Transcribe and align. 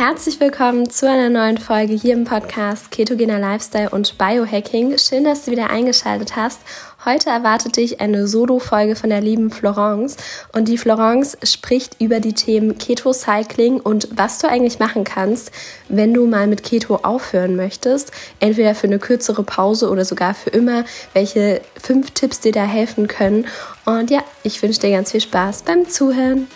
Herzlich 0.00 0.40
willkommen 0.40 0.88
zu 0.88 1.06
einer 1.06 1.28
neuen 1.28 1.58
Folge 1.58 1.92
hier 1.92 2.14
im 2.14 2.24
Podcast 2.24 2.90
Ketogener 2.90 3.38
Lifestyle 3.38 3.90
und 3.90 4.16
Biohacking. 4.16 4.96
Schön, 4.96 5.24
dass 5.24 5.44
du 5.44 5.50
wieder 5.50 5.68
eingeschaltet 5.68 6.36
hast. 6.36 6.58
Heute 7.04 7.28
erwartet 7.28 7.76
dich 7.76 8.00
eine 8.00 8.26
Solo-Folge 8.26 8.96
von 8.96 9.10
der 9.10 9.20
lieben 9.20 9.50
Florence 9.50 10.16
und 10.54 10.68
die 10.68 10.78
Florence 10.78 11.36
spricht 11.42 12.00
über 12.00 12.18
die 12.18 12.32
Themen 12.32 12.78
Keto-Cycling 12.78 13.78
und 13.78 14.08
was 14.16 14.38
du 14.38 14.48
eigentlich 14.48 14.78
machen 14.78 15.04
kannst, 15.04 15.52
wenn 15.90 16.14
du 16.14 16.26
mal 16.26 16.46
mit 16.46 16.62
Keto 16.62 16.96
aufhören 17.02 17.54
möchtest. 17.54 18.10
Entweder 18.38 18.74
für 18.74 18.86
eine 18.86 19.00
kürzere 19.00 19.42
Pause 19.42 19.90
oder 19.90 20.06
sogar 20.06 20.32
für 20.32 20.48
immer, 20.48 20.86
welche 21.12 21.60
fünf 21.76 22.12
Tipps 22.12 22.40
dir 22.40 22.52
da 22.52 22.64
helfen 22.64 23.06
können. 23.06 23.46
Und 23.84 24.10
ja, 24.10 24.24
ich 24.44 24.62
wünsche 24.62 24.80
dir 24.80 24.92
ganz 24.92 25.10
viel 25.10 25.20
Spaß 25.20 25.64
beim 25.64 25.90
Zuhören. 25.90 26.46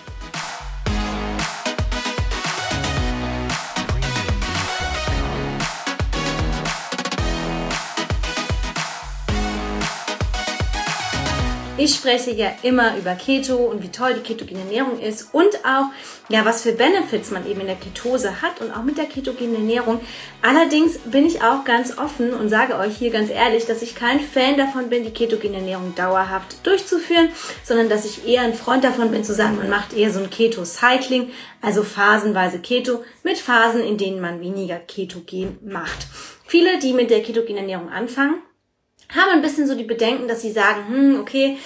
Ich 11.77 11.97
spreche 11.97 12.31
ja 12.31 12.53
immer 12.63 12.97
über 12.97 13.17
Keto 13.17 13.57
und 13.57 13.83
wie 13.83 13.89
toll 13.89 14.15
die 14.15 14.21
ketogene 14.21 14.61
Ernährung 14.61 15.01
ist 15.01 15.35
und 15.35 15.49
auch, 15.65 15.87
ja, 16.29 16.45
was 16.45 16.63
für 16.63 16.71
Benefits 16.71 17.33
man 17.33 17.49
eben 17.49 17.63
in 17.63 17.67
der 17.67 17.75
Ketose 17.75 18.43
hat 18.43 18.61
und 18.61 18.71
auch 18.71 18.85
mit 18.85 18.97
der 18.97 19.07
ketogenen 19.07 19.57
Ernährung. 19.57 20.01
Allerdings 20.41 20.99
bin 20.99 21.27
ich 21.27 21.43
auch 21.43 21.65
ganz 21.65 21.99
offen 21.99 22.33
und 22.33 22.49
sage 22.49 22.77
euch 22.77 22.97
hier 22.97 23.11
ganz 23.11 23.29
ehrlich, 23.29 23.67
dass 23.67 23.83
ich 23.83 23.97
kein 23.97 24.21
Fan 24.21 24.57
davon 24.57 24.89
bin, 24.89 25.03
die 25.03 25.11
ketogene 25.11 25.57
Ernährung 25.57 25.97
dauerhaft 25.97 26.65
durchzuführen, 26.65 27.31
sondern 27.65 27.89
dass 27.89 28.05
ich 28.05 28.25
eher 28.25 28.43
ein 28.43 28.55
Freund 28.55 28.85
davon 28.85 29.11
bin 29.11 29.25
zu 29.25 29.35
sagen, 29.35 29.57
man 29.57 29.69
macht 29.69 29.95
eher 29.95 30.13
so 30.13 30.21
ein 30.21 30.31
Keto-Cycling, 30.31 31.33
also 31.61 31.83
phasenweise 31.83 32.61
Keto 32.61 33.03
mit 33.25 33.39
Phasen, 33.39 33.83
in 33.83 33.99
denen 33.99 34.21
man 34.21 34.41
weniger 34.41 34.77
Ketogen 34.79 35.59
macht. 35.65 36.07
Viele, 36.47 36.79
die 36.79 36.93
mit 36.93 37.11
der 37.11 37.25
ketogenen 37.25 37.63
Ernährung 37.63 37.89
anfangen, 37.89 38.37
haben 39.15 39.31
ein 39.31 39.43
bisschen 39.43 39.67
so 39.67 39.75
die 39.75 39.85
Bedenken, 39.85 40.29
dass 40.29 40.43
sie 40.43 40.53
sagen, 40.53 40.89
hm, 40.89 41.21
okay, 41.21 41.57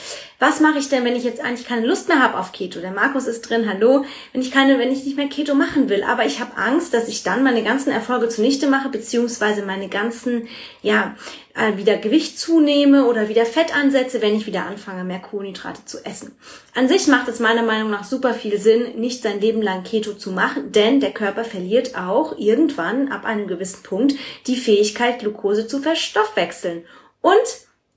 was 0.41 0.61
mache 0.61 0.79
ich 0.79 0.89
denn, 0.89 1.05
wenn 1.05 1.17
ich 1.17 1.25
jetzt 1.25 1.41
eigentlich 1.41 1.67
keine 1.67 1.85
Lust 1.87 2.07
mehr 2.07 2.23
habe 2.23 2.39
auf 2.39 2.53
Keto? 2.53 2.81
Der 2.81 2.93
Markus 2.93 3.27
ist 3.27 3.43
drin, 3.43 3.69
hallo, 3.69 4.05
wenn 4.33 4.41
ich 4.41 4.53
keine, 4.53 4.79
wenn 4.79 4.93
ich 4.93 5.05
nicht 5.05 5.17
mehr 5.17 5.27
Keto 5.27 5.55
machen 5.55 5.89
will, 5.89 6.05
aber 6.05 6.27
ich 6.27 6.39
habe 6.39 6.57
Angst, 6.57 6.95
dass 6.95 7.09
ich 7.09 7.25
dann 7.25 7.43
meine 7.43 7.65
ganzen 7.65 7.91
Erfolge 7.91 8.29
zunichte 8.29 8.69
mache, 8.69 8.89
beziehungsweise 8.89 9.63
meine 9.63 9.89
ganzen, 9.89 10.47
ja, 10.81 11.17
äh, 11.55 11.77
wieder 11.77 11.97
Gewicht 11.97 12.39
zunehme 12.39 13.07
oder 13.07 13.29
wieder 13.29 13.45
Fett 13.45 13.77
ansetze, 13.77 14.23
wenn 14.23 14.37
ich 14.37 14.47
wieder 14.47 14.67
anfange, 14.67 15.03
mehr 15.03 15.19
Kohlenhydrate 15.19 15.85
zu 15.85 16.05
essen. 16.05 16.37
An 16.73 16.87
sich 16.87 17.09
macht 17.09 17.27
es 17.27 17.41
meiner 17.41 17.65
Meinung 17.65 17.91
nach 17.91 18.05
super 18.05 18.33
viel 18.33 18.61
Sinn, 18.61 19.01
nicht 19.01 19.23
sein 19.23 19.41
Leben 19.41 19.61
lang 19.61 19.83
Keto 19.83 20.13
zu 20.13 20.31
machen, 20.31 20.71
denn 20.71 21.01
der 21.01 21.11
Körper 21.11 21.43
verliert 21.43 21.97
auch 21.97 22.39
irgendwann 22.39 23.11
ab 23.11 23.25
einem 23.25 23.49
gewissen 23.49 23.83
Punkt 23.83 24.15
die 24.47 24.57
Fähigkeit, 24.57 25.19
Glucose 25.19 25.67
zu 25.67 25.81
verstoffwechseln. 25.81 26.85
Und 27.21 27.37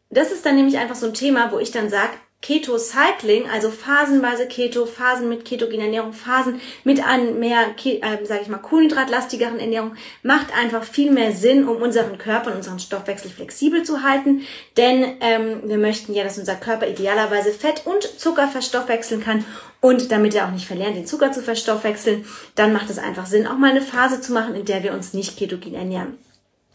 das 0.10 0.32
ist 0.32 0.46
dann 0.46 0.56
nämlich 0.56 0.78
einfach 0.78 0.96
so 0.96 1.08
ein 1.08 1.14
Thema, 1.14 1.52
wo 1.52 1.60
ich 1.60 1.72
dann 1.72 1.90
sage, 1.90 2.12
Keto 2.42 2.80
Cycling, 2.80 3.48
also 3.48 3.70
phasenweise 3.70 4.48
Keto, 4.48 4.88
Phasen 4.88 5.30
mit 5.30 5.46
ketogener 5.46 5.84
Ernährung, 5.84 6.12
Phasen 6.12 6.60
mit 6.84 7.06
an 7.06 7.40
mehr, 7.40 7.76
äh, 7.86 8.26
sage 8.26 8.42
ich 8.42 8.48
mal, 8.48 8.58
kohlenhydratlastigeren 8.58 9.60
Ernährung, 9.60 9.96
macht 10.24 10.48
einfach 10.58 10.84
viel 10.84 11.12
mehr 11.12 11.34
Sinn, 11.34 11.68
um 11.68 11.82
unseren 11.84 12.18
Körper 12.18 12.50
und 12.50 12.58
unseren 12.58 12.80
Stoffwechsel 12.80 13.30
flexibel 13.30 13.84
zu 13.84 14.02
halten. 14.02 14.42
Denn 14.76 15.18
ähm, 15.22 15.62
wir 15.66 15.78
möchten 15.78 16.16
ja, 16.16 16.24
dass 16.24 16.40
unser 16.40 16.56
Körper 16.56 16.88
idealerweise 16.88 17.52
Fett 17.52 17.84
und 17.86 18.04
Zucker 18.20 18.48
verstoffwechseln 18.48 19.24
kann. 19.24 19.46
Und 19.80 20.12
damit 20.12 20.34
er 20.34 20.48
auch 20.48 20.52
nicht 20.52 20.66
verlernt, 20.66 20.96
den 20.96 21.06
Zucker 21.06 21.32
zu 21.32 21.44
verstoffwechseln, 21.44 22.26
dann 22.56 22.74
macht 22.74 22.90
es 22.90 22.98
einfach 22.98 23.28
Sinn, 23.28 23.46
auch 23.46 23.58
mal 23.58 23.70
eine 23.70 23.82
Phase 23.82 24.20
zu 24.20 24.34
machen, 24.34 24.56
in 24.56 24.66
der 24.66 24.82
wir 24.82 24.94
uns 24.94 25.14
nicht 25.14 25.38
ketogen 25.38 25.76
ernähren. 25.76 26.18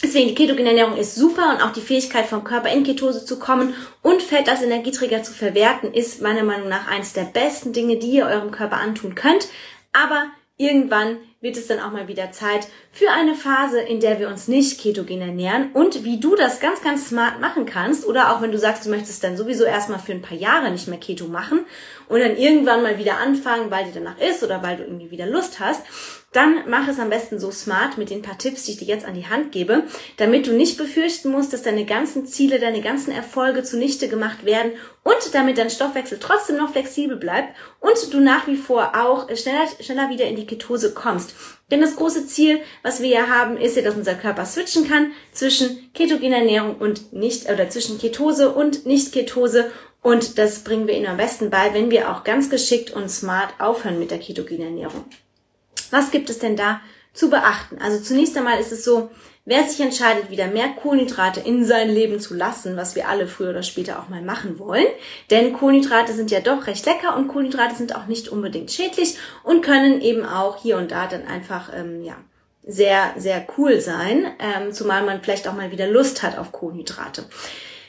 Deswegen 0.03 0.29
die 0.29 0.35
ketogene 0.35 0.69
Ernährung 0.69 0.97
ist 0.97 1.15
super 1.15 1.51
und 1.55 1.63
auch 1.63 1.73
die 1.73 1.81
Fähigkeit 1.81 2.27
vom 2.27 2.45
Körper 2.45 2.71
in 2.71 2.85
Ketose 2.85 3.25
zu 3.25 3.39
kommen 3.39 3.75
und 4.03 4.23
Fett 4.23 4.49
als 4.49 4.63
Energieträger 4.63 5.23
zu 5.23 5.33
verwerten 5.33 5.93
ist 5.95 6.21
meiner 6.21 6.43
Meinung 6.43 6.69
nach 6.69 6.87
eines 6.87 7.15
der 7.15 7.25
besten 7.25 7.73
Dinge, 7.73 7.97
die 7.97 8.11
ihr 8.11 8.27
eurem 8.27 8.51
Körper 8.51 8.77
antun 8.77 9.15
könnt. 9.15 9.49
Aber 9.95 10.27
irgendwann 10.59 11.17
wird 11.41 11.57
es 11.57 11.67
dann 11.67 11.81
auch 11.81 11.93
mal 11.93 12.09
wieder 12.09 12.31
Zeit 12.31 12.67
für 12.91 13.11
eine 13.11 13.35
Phase, 13.35 13.81
in 13.81 14.01
der 14.01 14.19
wir 14.19 14.29
uns 14.29 14.49
nicht 14.49 14.81
ketogen 14.81 15.21
ernähren 15.21 15.71
und 15.73 16.05
wie 16.05 16.19
du 16.19 16.35
das 16.35 16.61
ganz, 16.61 16.83
ganz 16.83 17.09
smart 17.09 17.41
machen 17.41 17.67
kannst 17.67 18.07
oder 18.07 18.35
auch 18.35 18.43
wenn 18.43 18.53
du 18.53 18.59
sagst, 18.59 18.85
du 18.85 18.91
möchtest 18.91 19.23
dann 19.23 19.37
sowieso 19.37 19.65
erstmal 19.65 19.99
für 19.99 20.13
ein 20.13 20.23
paar 20.23 20.37
Jahre 20.37 20.71
nicht 20.71 20.89
mehr 20.89 20.99
Keto 20.99 21.27
machen 21.27 21.65
und 22.09 22.21
dann 22.21 22.37
irgendwann 22.37 22.83
mal 22.83 22.99
wieder 22.99 23.19
anfangen, 23.19 23.71
weil 23.71 23.85
dir 23.85 23.93
danach 23.95 24.19
ist 24.19 24.43
oder 24.43 24.63
weil 24.63 24.77
du 24.77 24.85
irgendwie 24.85 25.11
wieder 25.11 25.27
Lust 25.27 25.61
hast, 25.61 25.83
dann 26.37 26.69
mach 26.69 26.87
es 26.87 27.01
am 27.01 27.09
besten 27.09 27.41
so 27.41 27.51
smart 27.51 27.97
mit 27.97 28.11
den 28.11 28.21
paar 28.21 28.37
Tipps, 28.37 28.65
die 28.65 28.73
ich 28.73 28.79
dir 28.79 28.87
jetzt 28.87 29.07
an 29.07 29.15
die 29.15 29.27
Hand 29.27 29.53
gebe, 29.53 29.85
damit 30.19 30.47
du 30.47 30.53
nicht 30.53 30.77
befürchten 30.77 31.31
musst, 31.31 31.53
dass 31.53 31.63
deine 31.63 31.87
ganzen 31.87 32.27
Ziele, 32.27 32.61
deine 32.61 32.83
ganzen 32.83 33.11
Erfolge 33.11 33.63
zunichte 33.63 34.09
gemacht 34.09 34.45
werden 34.45 34.73
und 35.03 35.17
damit 35.33 35.57
dein 35.57 35.71
Stoffwechsel 35.71 36.19
trotzdem 36.21 36.59
noch 36.59 36.73
flexibel 36.73 37.17
bleibt 37.17 37.57
und 37.81 38.13
du 38.13 38.21
nach 38.21 38.47
wie 38.47 38.57
vor 38.57 38.93
auch 38.95 39.29
schneller, 39.35 39.67
schneller 39.81 40.11
wieder 40.11 40.27
in 40.27 40.37
die 40.37 40.47
Ketose 40.47 40.93
kommst. 40.93 41.35
Denn 41.71 41.81
das 41.81 41.97
große 41.97 42.27
Ziel, 42.27 42.61
was 42.83 43.01
wir 43.01 43.09
ja 43.09 43.27
haben, 43.29 43.57
ist 43.57 43.77
ja, 43.77 43.83
dass 43.83 43.97
unser 43.97 44.15
Körper 44.15 44.45
switchen 44.45 44.87
kann 44.87 45.13
zwischen 45.33 45.91
ketogener 45.95 46.37
Ernährung 46.37 46.77
und 46.77 47.13
nicht, 47.13 47.51
oder 47.51 47.71
zwischen 47.71 47.99
Ketose 47.99 48.53
und 48.53 48.87
Nicht-Ketose 48.87 49.73
und 50.03 50.39
das 50.39 50.61
bringen 50.61 50.87
wir 50.87 50.95
ihnen 50.95 51.07
am 51.07 51.17
besten 51.17 51.51
bei, 51.51 51.75
wenn 51.75 51.91
wir 51.91 52.13
auch 52.13 52.23
ganz 52.23 52.49
geschickt 52.49 52.93
und 52.93 53.11
smart 53.11 53.55
aufhören 53.59 53.99
mit 53.99 54.13
der 54.13 54.21
ketogenen 54.21 54.69
Ernährung. 54.69 55.05
Was 55.93 56.11
gibt 56.11 56.31
es 56.31 56.39
denn 56.39 56.57
da 56.57 56.81
zu 57.13 57.31
beachten? 57.31 57.79
Also 57.81 58.03
zunächst 58.03 58.37
einmal 58.37 58.61
ist 58.61 58.73
es 58.73 58.85
so, 58.85 59.11
wer 59.47 59.65
sich 59.65 59.81
entscheidet, 59.81 60.31
wieder 60.31 60.49
mehr 60.49 60.69
Kohlenhydrate 60.69 61.41
in 61.41 61.65
sein 61.65 61.89
Leben 61.89 62.21
zu 62.21 62.35
lassen, 62.35 62.77
was 62.77 62.95
wir 62.95 63.09
alle 63.09 63.27
früher 63.27 63.51
oder 63.51 63.63
später 63.63 63.99
auch 63.99 64.09
mal 64.09 64.23
machen 64.23 64.59
wollen, 64.59 64.87
denn 65.31 65.53
Kohlenhydrate 65.53 66.13
sind 66.13 66.31
ja 66.31 66.41
doch 66.41 66.67
recht 66.67 66.85
lecker 66.85 67.17
und 67.17 67.29
Kohlenhydrate 67.29 67.75
sind 67.75 67.97
auch 67.97 68.07
nicht 68.07 68.29
unbedingt 68.29 68.71
schädlich 68.71 69.17
und 69.45 69.63
können 69.63 70.01
eben 70.01 70.27
auch 70.27 70.61
hier 70.61 70.77
und 70.77 70.91
da 70.91 71.07
dann 71.07 71.27
einfach, 71.27 71.71
ähm, 71.75 72.05
ja, 72.05 72.17
sehr, 72.69 73.15
sehr 73.17 73.47
cool 73.57 73.81
sein, 73.81 74.27
ähm, 74.41 74.73
zumal 74.73 75.05
man 75.05 75.23
vielleicht 75.23 75.47
auch 75.47 75.55
mal 75.55 75.71
wieder 75.71 75.87
Lust 75.87 76.25
hat 76.25 76.37
auf 76.37 76.51
Kohlenhydrate. 76.51 77.25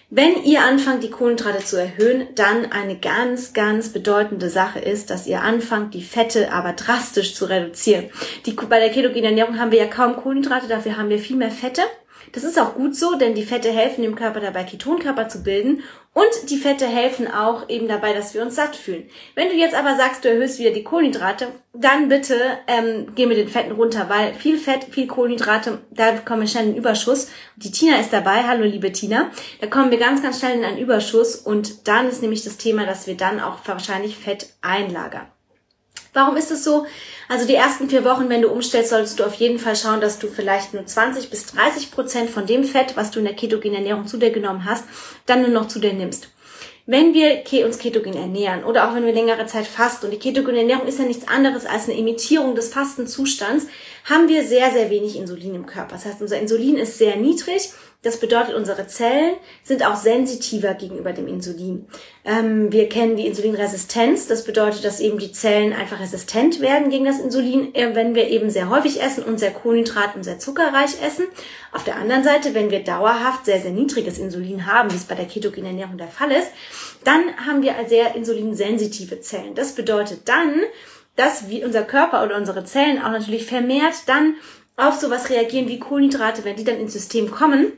Wenn 0.10 0.42
ihr 0.46 0.62
anfangt, 0.62 1.04
die 1.04 1.10
Kohlenhydrate 1.10 1.66
zu 1.66 1.76
erhöhen, 1.76 2.28
dann 2.34 2.72
eine 2.72 2.98
ganz, 2.98 3.52
ganz 3.52 3.90
bedeutende 3.90 4.50
Sache 4.50 4.80
ist, 4.80 5.10
dass 5.10 5.28
ihr 5.28 5.42
anfangt, 5.42 5.94
die 5.94 6.02
Fette 6.02 6.54
aber 6.54 6.72
drastisch 6.72 7.36
zu 7.36 7.44
reduzieren. 7.44 8.06
Die, 8.46 8.54
bei 8.54 8.80
der 8.80 8.90
ketogenen 8.90 9.26
Ernährung 9.26 9.60
haben 9.60 9.72
wir 9.72 9.80
ja 9.80 9.88
kaum 9.88 10.16
Kohlenhydrate, 10.16 10.70
dafür 10.70 10.96
haben 10.96 11.10
wir 11.10 11.20
viel 11.20 11.36
mehr 11.36 11.52
Fette. 11.52 11.82
Das 12.34 12.44
ist 12.44 12.60
auch 12.60 12.76
gut 12.76 12.96
so, 12.96 13.16
denn 13.16 13.36
die 13.36 13.46
Fette 13.46 13.72
helfen 13.72 14.02
dem 14.02 14.16
Körper 14.16 14.40
dabei, 14.40 14.64
Ketonkörper 14.64 15.30
zu 15.30 15.44
bilden 15.44 15.84
und 16.14 16.50
die 16.50 16.58
Fette 16.58 16.88
helfen 16.88 17.32
auch 17.32 17.70
eben 17.70 17.88
dabei, 17.88 18.14
dass 18.14 18.34
wir 18.34 18.42
uns 18.42 18.56
satt 18.56 18.76
fühlen. 18.76 19.10
Wenn 19.36 19.50
du 19.50 19.56
jetzt 19.56 19.76
aber 19.76 19.96
sagst, 19.96 20.26
du 20.26 20.30
erhöhst 20.30 20.60
wieder 20.60 20.72
die 20.72 20.84
Kohlenhydrate, 20.84 21.48
dann 21.74 22.10
bitte 22.10 22.36
ähm, 22.68 23.14
geh 23.16 23.26
mit 23.28 23.38
den 23.38 23.50
Fetten 23.50 23.74
runter, 23.74 24.10
weil 24.10 24.34
viel 24.34 24.58
Fett, 24.58 24.86
viel 24.86 25.08
Kohlenhydrate, 25.08 25.80
da 25.92 26.14
kommen 26.18 26.42
wir 26.42 26.48
schnell 26.48 26.66
in 26.66 26.72
den 26.72 26.80
Überschuss. 26.80 27.30
Die 27.56 27.72
Tina 27.72 28.00
ist 28.00 28.12
dabei, 28.12 28.44
hallo 28.44 28.64
liebe 28.64 28.92
Tina, 28.92 29.30
da 29.62 29.68
kommen 29.68 29.92
wir 29.92 30.00
ganz, 30.00 30.22
ganz 30.22 30.40
schnell 30.40 30.58
in 30.58 30.66
einen 30.66 30.80
Überschuss 30.80 31.36
und 31.36 31.88
dann 31.88 32.08
ist 32.08 32.22
nämlich 32.22 32.44
das 32.44 32.58
Thema, 32.58 32.86
dass 32.86 33.08
wir 33.08 33.16
dann 33.16 33.40
auch 33.40 33.60
wahrscheinlich 33.66 34.18
Fett 34.18 34.48
einlagern. 34.62 35.28
Warum 36.18 36.36
ist 36.36 36.50
es 36.50 36.64
so? 36.64 36.88
Also 37.30 37.46
die 37.46 37.54
ersten 37.54 37.92
vier 37.92 38.04
Wochen, 38.04 38.28
wenn 38.28 38.42
du 38.42 38.50
umstellst, 38.50 38.90
solltest 38.90 39.20
du 39.20 39.24
auf 39.24 39.36
jeden 39.36 39.60
Fall 39.60 39.76
schauen, 39.76 40.02
dass 40.02 40.18
du 40.18 40.28
vielleicht 40.28 40.74
nur 40.74 40.84
20 40.84 41.30
bis 41.30 41.46
30 41.46 41.92
Prozent 41.92 42.32
von 42.32 42.48
dem 42.48 42.64
Fett, 42.64 42.98
was 42.98 43.12
du 43.12 43.20
in 43.20 43.26
der 43.26 43.36
ketogenen 43.36 43.76
Ernährung 43.76 44.08
zu 44.08 44.18
dir 44.18 44.32
genommen 44.32 44.66
hast, 44.66 44.84
dann 45.28 45.42
nur 45.42 45.52
noch 45.52 45.68
zu 45.68 45.78
dir 45.78 45.94
nimmst. 45.94 46.30
Wenn 46.88 47.14
wir 47.14 47.44
uns 47.66 47.78
ketogen 47.78 48.16
ernähren 48.16 48.64
oder 48.64 48.90
auch 48.90 48.96
wenn 48.96 49.06
wir 49.06 49.14
längere 49.14 49.46
Zeit 49.46 49.68
fasten 49.68 50.06
und 50.06 50.12
die 50.12 50.18
ketogene 50.18 50.62
Ernährung 50.62 50.88
ist 50.88 50.98
ja 50.98 51.06
nichts 51.06 51.28
anderes 51.28 51.68
als 51.68 51.88
eine 51.88 52.00
Imitierung 52.00 52.56
des 52.56 52.74
Fastenzustands, 52.74 53.68
haben 54.06 54.28
wir 54.28 54.44
sehr, 54.44 54.72
sehr 54.72 54.90
wenig 54.90 55.18
Insulin 55.18 55.54
im 55.54 55.68
Körper. 55.68 55.96
Das 55.96 56.06
heißt, 56.06 56.22
unser 56.22 56.40
Insulin 56.40 56.78
ist 56.78 56.98
sehr 56.98 57.18
niedrig 57.18 57.70
das 58.04 58.20
bedeutet, 58.20 58.54
unsere 58.54 58.86
Zellen 58.88 59.34
sind 59.64 59.84
auch 59.84 59.96
sensitiver 59.96 60.76
gegenüber 60.76 61.14
dem 61.14 61.28
Insulin. 61.28 61.88
Ähm, 62.24 62.72
wir 62.72 62.88
kennen 62.90 63.18
die 63.18 63.26
Insulinresistenz. 63.26 64.28
Das 64.28 64.44
bedeutet, 64.44 64.86
dass 64.86 65.00
eben 65.00 65.18
die 65.18 65.32
Zellen 65.32 65.74
einfach 65.74 66.00
resistent 66.00 66.62
werden 66.62 66.92
gegen 66.92 67.06
das 67.06 67.20
Insulin, 67.20 67.74
äh, 67.74 67.96
wenn 67.96 68.14
wir 68.14 68.30
eben 68.30 68.52
sehr 68.52 68.70
häufig 68.70 69.02
essen 69.02 69.24
und 69.24 69.40
sehr 69.40 69.52
kohlenhydrat- 69.52 70.16
und 70.16 70.24
sehr 70.24 70.38
zuckerreich 70.38 71.02
essen. 71.02 71.26
Auf 71.72 71.84
der 71.84 71.96
anderen 71.96 72.24
Seite, 72.24 72.54
wenn 72.54 72.70
wir 72.70 72.84
dauerhaft 72.84 73.46
sehr, 73.46 73.60
sehr 73.60 73.72
niedriges 73.72 74.20
Insulin 74.20 74.68
haben, 74.68 74.92
wie 74.92 74.96
es 74.96 75.06
bei 75.06 75.16
der 75.16 75.26
ketogenen 75.26 75.72
Ernährung 75.72 75.98
der 75.98 76.08
Fall 76.08 76.32
ist, 76.32 76.52
dann 77.04 77.36
haben 77.48 77.64
wir 77.64 77.74
sehr 77.88 78.16
insulinsensitive 78.16 79.22
Zellen. 79.22 79.56
Das 79.56 79.74
bedeutet 79.74 80.30
dann, 80.30 80.62
dass 81.16 81.50
wir, 81.50 81.66
unser 81.66 81.82
Körper 81.82 82.24
oder 82.24 82.38
unsere 82.38 82.64
Zellen 82.64 83.02
auch 83.02 83.12
natürlich 83.12 83.48
vermehrt 83.48 83.96
dann 84.06 84.36
auf 84.76 85.00
sowas 85.00 85.32
reagieren 85.32 85.68
wie 85.68 85.80
Kohlenhydrate, 85.80 86.46
wenn 86.46 86.56
die 86.56 86.64
dann 86.64 86.80
ins 86.80 86.94
System 86.94 87.32
kommen 87.32 87.74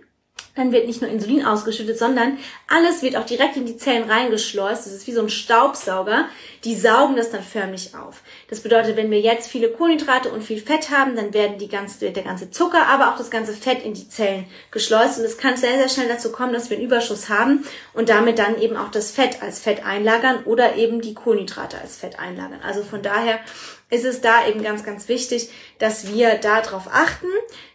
dann 0.60 0.72
wird 0.72 0.88
nicht 0.88 1.02
nur 1.02 1.10
Insulin 1.10 1.46
ausgeschüttet, 1.46 1.98
sondern 1.98 2.38
alles 2.68 3.02
wird 3.02 3.16
auch 3.16 3.26
direkt 3.26 3.58
in 3.58 3.66
die 3.66 3.78
Zellen 3.78 4.10
reingeschleust. 4.10 4.86
Das 4.86 4.94
ist 4.94 5.08
wie 5.08 5.14
so 5.14 5.22
ein 5.22 5.30
Staubsauger. 5.30 6.26
Die 6.64 6.76
saugen 6.76 7.16
das 7.16 7.32
dann 7.32 7.42
förmlich 7.42 7.96
auf. 7.96 8.22
Das 8.50 8.60
bedeutet, 8.62 8.98
wenn 8.98 9.10
wir 9.10 9.22
jetzt 9.22 9.50
viele 9.50 9.70
Kohlenhydrate 9.70 10.30
und 10.30 10.44
viel 10.44 10.60
Fett 10.60 10.92
haben, 10.92 11.16
dann 11.16 11.34
werden 11.34 11.58
die 11.58 11.70
ganze, 11.70 12.12
der 12.12 12.24
ganze 12.24 12.52
Zucker, 12.52 12.88
aber 12.88 13.14
auch 13.14 13.18
das 13.18 13.32
ganze 13.32 13.54
Fett 13.54 13.84
in 13.84 13.94
die 13.94 14.10
Zellen 14.10 14.46
geschleust. 14.72 15.20
Und 15.20 15.26
es 15.26 15.38
kann 15.38 15.56
sehr, 15.56 15.78
sehr 15.78 15.90
schnell 15.90 16.08
dazu 16.08 16.32
kommen, 16.32 16.54
dass 16.54 16.70
wir 16.70 16.78
einen 16.78 16.86
Überschuss 16.86 17.30
haben 17.30 17.64
und 17.94 18.10
damit 18.10 18.40
dann 18.40 18.62
eben 18.62 18.76
auch 18.76 18.92
das 18.92 19.12
Fett 19.12 19.42
als 19.42 19.60
Fett 19.60 19.86
einlagern 19.86 20.44
oder 20.44 20.76
eben 20.76 21.02
die 21.02 21.14
Kohlenhydrate 21.14 21.80
als 21.80 21.98
Fett 21.98 22.20
einlagern. 22.20 22.60
Also 22.62 22.84
von 22.84 23.02
daher 23.02 23.40
ist 23.90 24.06
es 24.06 24.22
da 24.22 24.48
eben 24.48 24.64
ganz, 24.64 24.84
ganz 24.84 25.08
wichtig, 25.08 25.50
dass 25.80 26.14
wir 26.14 26.36
darauf 26.36 26.88
achten, 26.92 27.28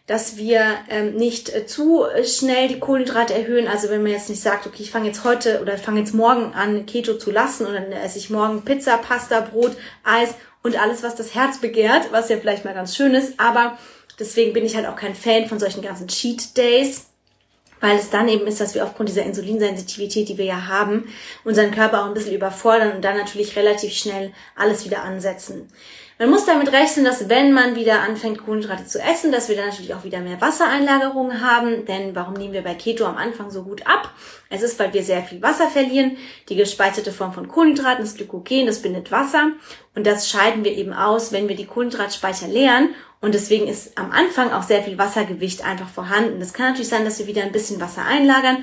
dass 0.06 0.36
wir 0.36 0.64
ähm, 0.88 1.14
nicht 1.14 1.54
äh, 1.54 1.66
zu 1.66 2.04
schnell 2.24 2.68
die 2.68 2.78
Kohlenhydrate 2.78 3.34
erhöhen. 3.34 3.66
Also 3.66 3.88
wenn 3.88 4.02
man 4.02 4.12
jetzt 4.12 4.28
nicht 4.28 4.42
sagt, 4.42 4.66
okay, 4.66 4.82
ich 4.82 4.90
fange 4.90 5.06
jetzt 5.06 5.24
heute 5.24 5.60
oder 5.60 5.78
fange 5.78 6.00
jetzt 6.00 6.14
morgen 6.14 6.52
an, 6.54 6.86
Keto 6.86 7.14
zu 7.14 7.30
lassen 7.30 7.66
und 7.66 7.74
dann 7.74 7.90
esse 7.90 8.18
ich 8.18 8.30
morgen 8.30 8.64
Pizza, 8.64 8.98
Pasta, 8.98 9.40
Brot, 9.40 9.76
Eis 10.04 10.34
und 10.62 10.80
alles, 10.80 11.02
was 11.02 11.14
das 11.14 11.34
Herz 11.34 11.58
begehrt, 11.58 12.12
was 12.12 12.28
ja 12.28 12.36
vielleicht 12.36 12.64
mal 12.64 12.74
ganz 12.74 12.94
schön 12.94 13.14
ist. 13.14 13.40
Aber 13.40 13.78
deswegen 14.18 14.52
bin 14.52 14.64
ich 14.64 14.76
halt 14.76 14.86
auch 14.86 14.96
kein 14.96 15.14
Fan 15.14 15.48
von 15.48 15.58
solchen 15.58 15.82
ganzen 15.82 16.08
Cheat 16.08 16.56
Days 16.56 17.06
weil 17.84 17.98
es 17.98 18.08
dann 18.08 18.30
eben 18.30 18.46
ist, 18.46 18.62
dass 18.62 18.74
wir 18.74 18.82
aufgrund 18.82 19.10
dieser 19.10 19.24
Insulinsensitivität, 19.24 20.30
die 20.30 20.38
wir 20.38 20.46
ja 20.46 20.68
haben, 20.68 21.06
unseren 21.44 21.70
Körper 21.70 22.00
auch 22.00 22.06
ein 22.06 22.14
bisschen 22.14 22.34
überfordern 22.34 22.92
und 22.92 23.04
dann 23.04 23.18
natürlich 23.18 23.56
relativ 23.56 23.92
schnell 23.92 24.32
alles 24.56 24.86
wieder 24.86 25.02
ansetzen. 25.02 25.68
Man 26.16 26.30
muss 26.30 26.46
damit 26.46 26.70
rechnen, 26.70 27.04
dass 27.04 27.28
wenn 27.28 27.52
man 27.52 27.74
wieder 27.74 28.02
anfängt, 28.02 28.44
Kohlenhydrate 28.44 28.86
zu 28.86 29.00
essen, 29.00 29.32
dass 29.32 29.48
wir 29.48 29.56
dann 29.56 29.66
natürlich 29.66 29.94
auch 29.94 30.04
wieder 30.04 30.20
mehr 30.20 30.40
Wassereinlagerungen 30.40 31.40
haben. 31.40 31.86
Denn 31.86 32.14
warum 32.14 32.34
nehmen 32.34 32.52
wir 32.52 32.62
bei 32.62 32.74
Keto 32.74 33.04
am 33.04 33.16
Anfang 33.16 33.50
so 33.50 33.64
gut 33.64 33.84
ab? 33.84 34.10
Es 34.48 34.62
ist, 34.62 34.78
weil 34.78 34.92
wir 34.92 35.02
sehr 35.02 35.24
viel 35.24 35.42
Wasser 35.42 35.68
verlieren. 35.68 36.16
Die 36.48 36.54
gespeicherte 36.54 37.10
Form 37.10 37.32
von 37.32 37.48
Kohlenhydraten, 37.48 38.04
das 38.04 38.14
Glykogen, 38.14 38.66
das 38.66 38.80
bindet 38.80 39.10
Wasser. 39.10 39.50
Und 39.96 40.06
das 40.06 40.30
scheiden 40.30 40.62
wir 40.62 40.72
eben 40.72 40.92
aus, 40.92 41.32
wenn 41.32 41.48
wir 41.48 41.56
die 41.56 41.66
Kohlenhydratspeicher 41.66 42.46
leeren. 42.46 42.94
Und 43.20 43.34
deswegen 43.34 43.66
ist 43.66 43.98
am 43.98 44.12
Anfang 44.12 44.52
auch 44.52 44.62
sehr 44.62 44.84
viel 44.84 44.98
Wassergewicht 44.98 45.64
einfach 45.64 45.88
vorhanden. 45.88 46.38
Das 46.38 46.52
kann 46.52 46.66
natürlich 46.66 46.90
sein, 46.90 47.04
dass 47.04 47.18
wir 47.18 47.26
wieder 47.26 47.42
ein 47.42 47.52
bisschen 47.52 47.80
Wasser 47.80 48.04
einlagern 48.04 48.62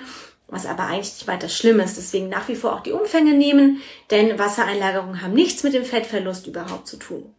was 0.53 0.65
aber 0.65 0.83
eigentlich 0.83 1.13
nicht 1.13 1.27
weiter 1.27 1.47
schlimm 1.47 1.79
ist. 1.79 1.95
Deswegen 1.95 2.27
nach 2.27 2.49
wie 2.49 2.57
vor 2.57 2.73
auch 2.73 2.83
die 2.83 2.91
Umfänge 2.91 3.33
nehmen, 3.33 3.81
denn 4.11 4.37
Wassereinlagerungen 4.37 5.21
haben 5.21 5.33
nichts 5.33 5.63
mit 5.63 5.73
dem 5.73 5.85
Fettverlust 5.85 6.45
überhaupt 6.45 6.87
zu 6.87 6.97
tun. 6.97 7.33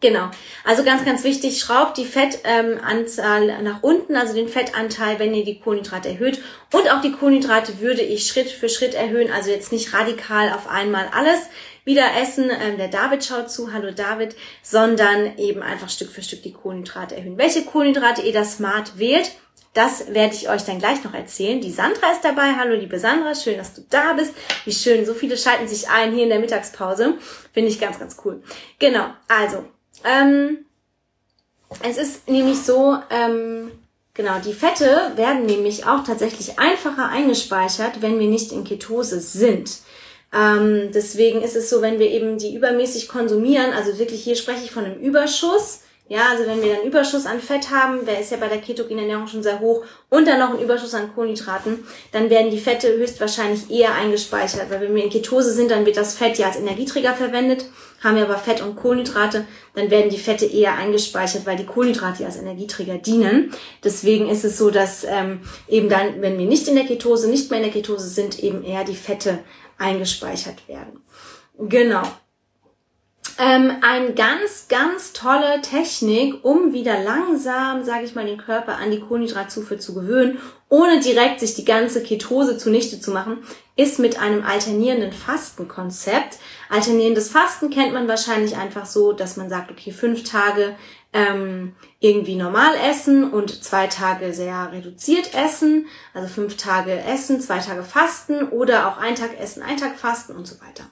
Genau. 0.00 0.30
Also 0.64 0.84
ganz, 0.84 1.04
ganz 1.04 1.24
wichtig, 1.24 1.58
schraubt 1.58 1.98
die 1.98 2.04
Fettanzahl 2.04 3.48
ähm, 3.48 3.64
nach 3.64 3.82
unten, 3.82 4.14
also 4.14 4.32
den 4.32 4.48
Fettanteil, 4.48 5.18
wenn 5.18 5.34
ihr 5.34 5.44
die 5.44 5.58
Kohlenhydrate 5.58 6.08
erhöht. 6.08 6.40
Und 6.72 6.88
auch 6.90 7.00
die 7.00 7.10
Kohlenhydrate 7.10 7.80
würde 7.80 8.02
ich 8.02 8.26
Schritt 8.28 8.48
für 8.48 8.68
Schritt 8.68 8.94
erhöhen, 8.94 9.32
also 9.32 9.50
jetzt 9.50 9.72
nicht 9.72 9.92
radikal 9.92 10.52
auf 10.52 10.68
einmal 10.68 11.08
alles 11.12 11.40
wieder 11.84 12.06
essen. 12.20 12.48
Ähm, 12.48 12.78
der 12.78 12.86
David 12.86 13.24
schaut 13.24 13.50
zu, 13.50 13.72
hallo 13.72 13.90
David, 13.90 14.36
sondern 14.62 15.36
eben 15.36 15.62
einfach 15.62 15.88
Stück 15.88 16.10
für 16.12 16.22
Stück 16.22 16.44
die 16.44 16.52
Kohlenhydrate 16.52 17.16
erhöhen. 17.16 17.36
Welche 17.36 17.64
Kohlenhydrate 17.64 18.22
ihr 18.22 18.32
da 18.32 18.44
smart 18.44 18.98
wählt, 19.00 19.32
das 19.74 20.14
werde 20.14 20.34
ich 20.34 20.48
euch 20.48 20.62
dann 20.62 20.78
gleich 20.78 21.02
noch 21.02 21.14
erzählen. 21.14 21.60
Die 21.60 21.70
Sandra 21.70 22.12
ist 22.12 22.24
dabei. 22.24 22.54
Hallo, 22.56 22.74
liebe 22.74 22.98
Sandra. 22.98 23.34
Schön, 23.34 23.58
dass 23.58 23.74
du 23.74 23.82
da 23.90 24.12
bist. 24.12 24.32
Wie 24.64 24.72
schön. 24.72 25.04
So 25.04 25.14
viele 25.14 25.36
schalten 25.36 25.68
sich 25.68 25.88
ein 25.88 26.12
hier 26.12 26.24
in 26.24 26.30
der 26.30 26.40
Mittagspause. 26.40 27.14
Finde 27.52 27.68
ich 27.68 27.80
ganz, 27.80 27.98
ganz 27.98 28.16
cool. 28.24 28.42
Genau. 28.78 29.10
Also, 29.28 29.64
ähm, 30.04 30.64
es 31.82 31.98
ist 31.98 32.28
nämlich 32.28 32.60
so, 32.60 32.98
ähm, 33.10 33.70
genau, 34.14 34.38
die 34.44 34.52
Fette 34.52 35.12
werden 35.16 35.46
nämlich 35.46 35.86
auch 35.86 36.04
tatsächlich 36.04 36.58
einfacher 36.58 37.08
eingespeichert, 37.08 38.00
wenn 38.00 38.18
wir 38.18 38.28
nicht 38.28 38.52
in 38.52 38.64
Ketose 38.64 39.20
sind. 39.20 39.78
Ähm, 40.32 40.90
deswegen 40.92 41.42
ist 41.42 41.56
es 41.56 41.70
so, 41.70 41.80
wenn 41.80 41.98
wir 41.98 42.10
eben 42.10 42.38
die 42.38 42.54
übermäßig 42.54 43.08
konsumieren, 43.08 43.72
also 43.72 43.98
wirklich 43.98 44.22
hier 44.22 44.36
spreche 44.36 44.64
ich 44.64 44.70
von 44.70 44.84
einem 44.84 45.00
Überschuss, 45.00 45.80
ja, 46.10 46.30
also 46.30 46.46
wenn 46.46 46.62
wir 46.62 46.74
dann 46.74 46.86
Überschuss 46.86 47.26
an 47.26 47.38
Fett 47.38 47.70
haben, 47.70 48.06
der 48.06 48.20
ist 48.20 48.30
ja 48.30 48.38
bei 48.38 48.48
der 48.48 48.62
ketogenen 48.62 49.04
Ernährung 49.04 49.26
schon 49.26 49.42
sehr 49.42 49.60
hoch, 49.60 49.84
und 50.08 50.26
dann 50.26 50.38
noch 50.38 50.50
einen 50.50 50.62
Überschuss 50.62 50.94
an 50.94 51.14
Kohlenhydraten, 51.14 51.84
dann 52.12 52.30
werden 52.30 52.50
die 52.50 52.58
Fette 52.58 52.96
höchstwahrscheinlich 52.96 53.70
eher 53.70 53.94
eingespeichert, 53.94 54.70
weil 54.70 54.80
wenn 54.80 54.94
wir 54.94 55.04
in 55.04 55.10
Ketose 55.10 55.52
sind, 55.52 55.70
dann 55.70 55.84
wird 55.84 55.98
das 55.98 56.16
Fett 56.16 56.38
ja 56.38 56.46
als 56.46 56.56
Energieträger 56.56 57.12
verwendet, 57.14 57.66
haben 58.02 58.16
wir 58.16 58.24
aber 58.24 58.38
Fett 58.38 58.62
und 58.62 58.76
Kohlenhydrate, 58.76 59.44
dann 59.74 59.90
werden 59.90 60.10
die 60.10 60.18
Fette 60.18 60.46
eher 60.46 60.74
eingespeichert, 60.76 61.46
weil 61.46 61.56
die 61.56 61.66
Kohlenhydrate 61.66 62.24
als 62.24 62.36
Energieträger 62.36 62.98
dienen. 62.98 63.52
Deswegen 63.82 64.28
ist 64.28 64.44
es 64.44 64.56
so, 64.56 64.70
dass 64.70 65.04
ähm, 65.04 65.40
eben 65.68 65.88
dann, 65.88 66.22
wenn 66.22 66.38
wir 66.38 66.46
nicht 66.46 66.68
in 66.68 66.76
der 66.76 66.86
Ketose, 66.86 67.28
nicht 67.28 67.50
mehr 67.50 67.58
in 67.58 67.64
der 67.64 67.72
Ketose 67.72 68.08
sind, 68.08 68.38
eben 68.42 68.62
eher 68.62 68.84
die 68.84 68.94
Fette 68.94 69.40
eingespeichert 69.78 70.68
werden. 70.68 71.00
Genau. 71.58 72.02
Ähm, 73.36 73.72
eine 73.82 74.14
ganz, 74.14 74.66
ganz 74.68 75.12
tolle 75.12 75.60
Technik, 75.60 76.44
um 76.44 76.72
wieder 76.72 77.02
langsam, 77.02 77.84
sage 77.84 78.04
ich 78.04 78.14
mal, 78.14 78.26
den 78.26 78.38
Körper 78.38 78.76
an 78.76 78.90
die 78.90 79.00
Kohlenhydratzufuhr 79.00 79.78
zu 79.78 79.94
gewöhnen, 79.94 80.38
ohne 80.68 81.00
direkt 81.00 81.40
sich 81.40 81.54
die 81.54 81.64
ganze 81.64 82.02
Ketose 82.02 82.58
zunichte 82.58 83.00
zu 83.00 83.10
machen, 83.10 83.38
ist 83.76 83.98
mit 83.98 84.20
einem 84.20 84.44
alternierenden 84.44 85.12
Fastenkonzept. 85.12 86.38
Alternierendes 86.68 87.30
Fasten 87.30 87.70
kennt 87.70 87.92
man 87.92 88.08
wahrscheinlich 88.08 88.56
einfach 88.56 88.86
so, 88.86 89.12
dass 89.12 89.36
man 89.36 89.48
sagt, 89.48 89.70
okay, 89.70 89.92
fünf 89.92 90.24
Tage 90.24 90.74
ähm, 91.12 91.74
irgendwie 92.00 92.34
normal 92.34 92.74
essen 92.90 93.30
und 93.32 93.64
zwei 93.64 93.86
Tage 93.86 94.34
sehr 94.34 94.70
reduziert 94.72 95.34
essen, 95.34 95.86
also 96.12 96.28
fünf 96.28 96.56
Tage 96.56 96.92
essen, 96.92 97.40
zwei 97.40 97.58
Tage 97.58 97.82
fasten 97.82 98.48
oder 98.48 98.88
auch 98.88 98.98
ein 98.98 99.14
Tag 99.14 99.38
essen, 99.40 99.62
ein 99.62 99.78
Tag 99.78 99.98
fasten 99.98 100.36
und 100.36 100.46
so 100.46 100.60
weiter. 100.60 100.84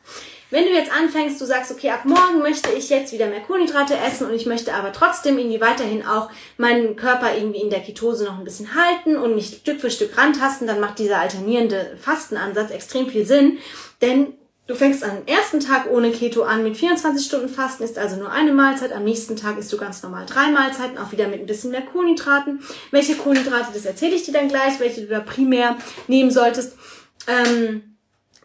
Wenn 0.50 0.64
du 0.64 0.70
jetzt 0.70 0.92
anfängst, 0.92 1.40
du 1.40 1.44
sagst, 1.44 1.72
okay, 1.72 1.90
ab 1.90 2.04
morgen 2.04 2.38
möchte 2.38 2.70
ich 2.70 2.88
jetzt 2.88 3.12
wieder 3.12 3.26
mehr 3.26 3.40
Kohlenhydrate 3.40 3.96
essen 3.96 4.28
und 4.28 4.34
ich 4.34 4.46
möchte 4.46 4.74
aber 4.74 4.92
trotzdem 4.92 5.38
irgendwie 5.38 5.60
weiterhin 5.60 6.06
auch 6.06 6.30
meinen 6.56 6.94
Körper 6.94 7.36
irgendwie 7.36 7.62
in 7.62 7.70
der 7.70 7.80
Ketose 7.80 8.24
noch 8.24 8.38
ein 8.38 8.44
bisschen 8.44 8.74
halten 8.74 9.16
und 9.16 9.34
mich 9.34 9.58
Stück 9.62 9.80
für 9.80 9.90
Stück 9.90 10.16
rantasten, 10.16 10.68
dann 10.68 10.80
macht 10.80 11.00
dieser 11.00 11.18
alternierende 11.18 11.96
Fastenansatz 12.00 12.70
extrem 12.70 13.08
viel 13.08 13.26
Sinn, 13.26 13.58
denn 14.02 14.34
Du 14.68 14.74
fängst 14.74 15.04
am 15.04 15.24
ersten 15.26 15.60
Tag 15.60 15.88
ohne 15.88 16.10
Keto 16.10 16.42
an 16.42 16.64
mit 16.64 16.76
24 16.76 17.24
Stunden 17.24 17.48
Fasten, 17.48 17.84
ist 17.84 17.98
also 17.98 18.16
nur 18.16 18.32
eine 18.32 18.52
Mahlzeit. 18.52 18.92
Am 18.92 19.04
nächsten 19.04 19.36
Tag 19.36 19.58
isst 19.58 19.72
du 19.72 19.76
ganz 19.76 20.02
normal 20.02 20.26
drei 20.26 20.50
Mahlzeiten, 20.50 20.98
auch 20.98 21.12
wieder 21.12 21.28
mit 21.28 21.38
ein 21.38 21.46
bisschen 21.46 21.70
mehr 21.70 21.82
Kohlenhydraten. 21.82 22.60
Welche 22.90 23.14
Kohlenhydrate, 23.14 23.68
das 23.72 23.84
erzähle 23.84 24.16
ich 24.16 24.24
dir 24.24 24.32
dann 24.32 24.48
gleich, 24.48 24.80
welche 24.80 25.02
du 25.02 25.06
da 25.06 25.20
primär 25.20 25.76
nehmen 26.08 26.32
solltest. 26.32 26.76
Ähm, 27.28 27.95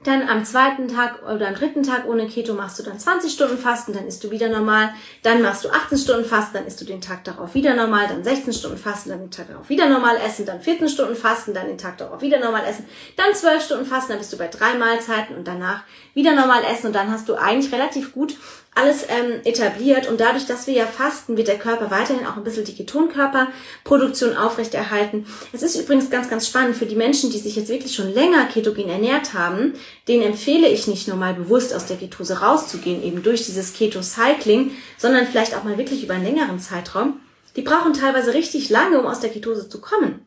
dann 0.03 0.27
am 0.27 0.43
zweiten 0.45 0.87
Tag 0.87 1.21
oder 1.23 1.47
am 1.47 1.53
dritten 1.53 1.83
Tag 1.83 2.07
ohne 2.07 2.27
Keto 2.27 2.55
machst 2.55 2.79
du 2.79 2.83
dann 2.83 2.97
20 2.97 3.31
Stunden 3.31 3.57
Fasten, 3.57 3.93
dann 3.93 4.07
isst 4.07 4.23
du 4.23 4.31
wieder 4.31 4.49
normal. 4.49 4.89
Dann 5.21 5.43
machst 5.43 5.63
du 5.63 5.69
18 5.69 5.97
Stunden 5.99 6.25
Fasten, 6.25 6.55
dann 6.55 6.65
isst 6.65 6.81
du 6.81 6.85
den 6.85 7.01
Tag 7.01 7.23
darauf 7.23 7.53
wieder 7.53 7.75
normal. 7.75 8.07
Dann 8.07 8.23
16 8.23 8.53
Stunden 8.53 8.77
Fasten, 8.77 9.09
dann 9.09 9.19
den 9.19 9.31
Tag 9.31 9.47
darauf 9.47 9.69
wieder 9.69 9.87
normal 9.87 10.17
essen. 10.17 10.47
Dann 10.47 10.59
14 10.59 10.89
Stunden 10.89 11.15
Fasten, 11.15 11.53
dann 11.53 11.67
den 11.67 11.77
Tag 11.77 11.99
darauf 11.99 12.21
wieder 12.21 12.39
normal 12.39 12.63
essen. 12.67 12.85
Dann 13.15 13.35
12 13.35 13.63
Stunden 13.63 13.85
Fasten, 13.85 14.13
dann 14.13 14.19
bist 14.19 14.33
du 14.33 14.37
bei 14.37 14.47
drei 14.47 14.73
Mahlzeiten 14.73 15.35
und 15.35 15.47
danach 15.47 15.83
wieder 16.15 16.33
normal 16.33 16.63
essen. 16.63 16.87
Und 16.87 16.93
dann 16.93 17.11
hast 17.11 17.29
du 17.29 17.35
eigentlich 17.35 17.71
relativ 17.71 18.11
gut 18.13 18.35
alles 18.73 19.03
ähm, 19.09 19.41
etabliert 19.43 20.07
und 20.07 20.21
dadurch, 20.21 20.45
dass 20.45 20.65
wir 20.65 20.73
ja 20.73 20.85
fasten, 20.85 21.35
wird 21.35 21.49
der 21.49 21.59
Körper 21.59 21.91
weiterhin 21.91 22.25
auch 22.25 22.37
ein 22.37 22.43
bisschen 22.43 22.63
die 22.63 22.75
Ketonkörperproduktion 22.75 24.37
aufrechterhalten. 24.37 25.25
Es 25.51 25.61
ist 25.61 25.75
übrigens 25.75 26.09
ganz, 26.09 26.29
ganz 26.29 26.47
spannend 26.47 26.77
für 26.77 26.85
die 26.85 26.95
Menschen, 26.95 27.31
die 27.31 27.37
sich 27.37 27.57
jetzt 27.57 27.67
wirklich 27.67 27.93
schon 27.93 28.13
länger 28.13 28.45
ketogen 28.45 28.89
ernährt 28.89 29.33
haben, 29.33 29.73
denen 30.07 30.23
empfehle 30.23 30.69
ich 30.69 30.87
nicht 30.87 31.07
nur 31.09 31.17
mal 31.17 31.33
bewusst 31.33 31.73
aus 31.75 31.85
der 31.85 31.97
Ketose 31.97 32.39
rauszugehen, 32.39 33.03
eben 33.03 33.23
durch 33.23 33.45
dieses 33.45 33.73
Keto-Cycling, 33.73 34.71
sondern 34.97 35.27
vielleicht 35.27 35.55
auch 35.55 35.65
mal 35.65 35.77
wirklich 35.77 36.03
über 36.03 36.13
einen 36.13 36.25
längeren 36.25 36.59
Zeitraum. 36.59 37.19
Die 37.57 37.63
brauchen 37.63 37.93
teilweise 37.93 38.33
richtig 38.33 38.69
lange, 38.69 38.99
um 39.01 39.05
aus 39.05 39.19
der 39.19 39.31
Ketose 39.31 39.67
zu 39.67 39.81
kommen. 39.81 40.25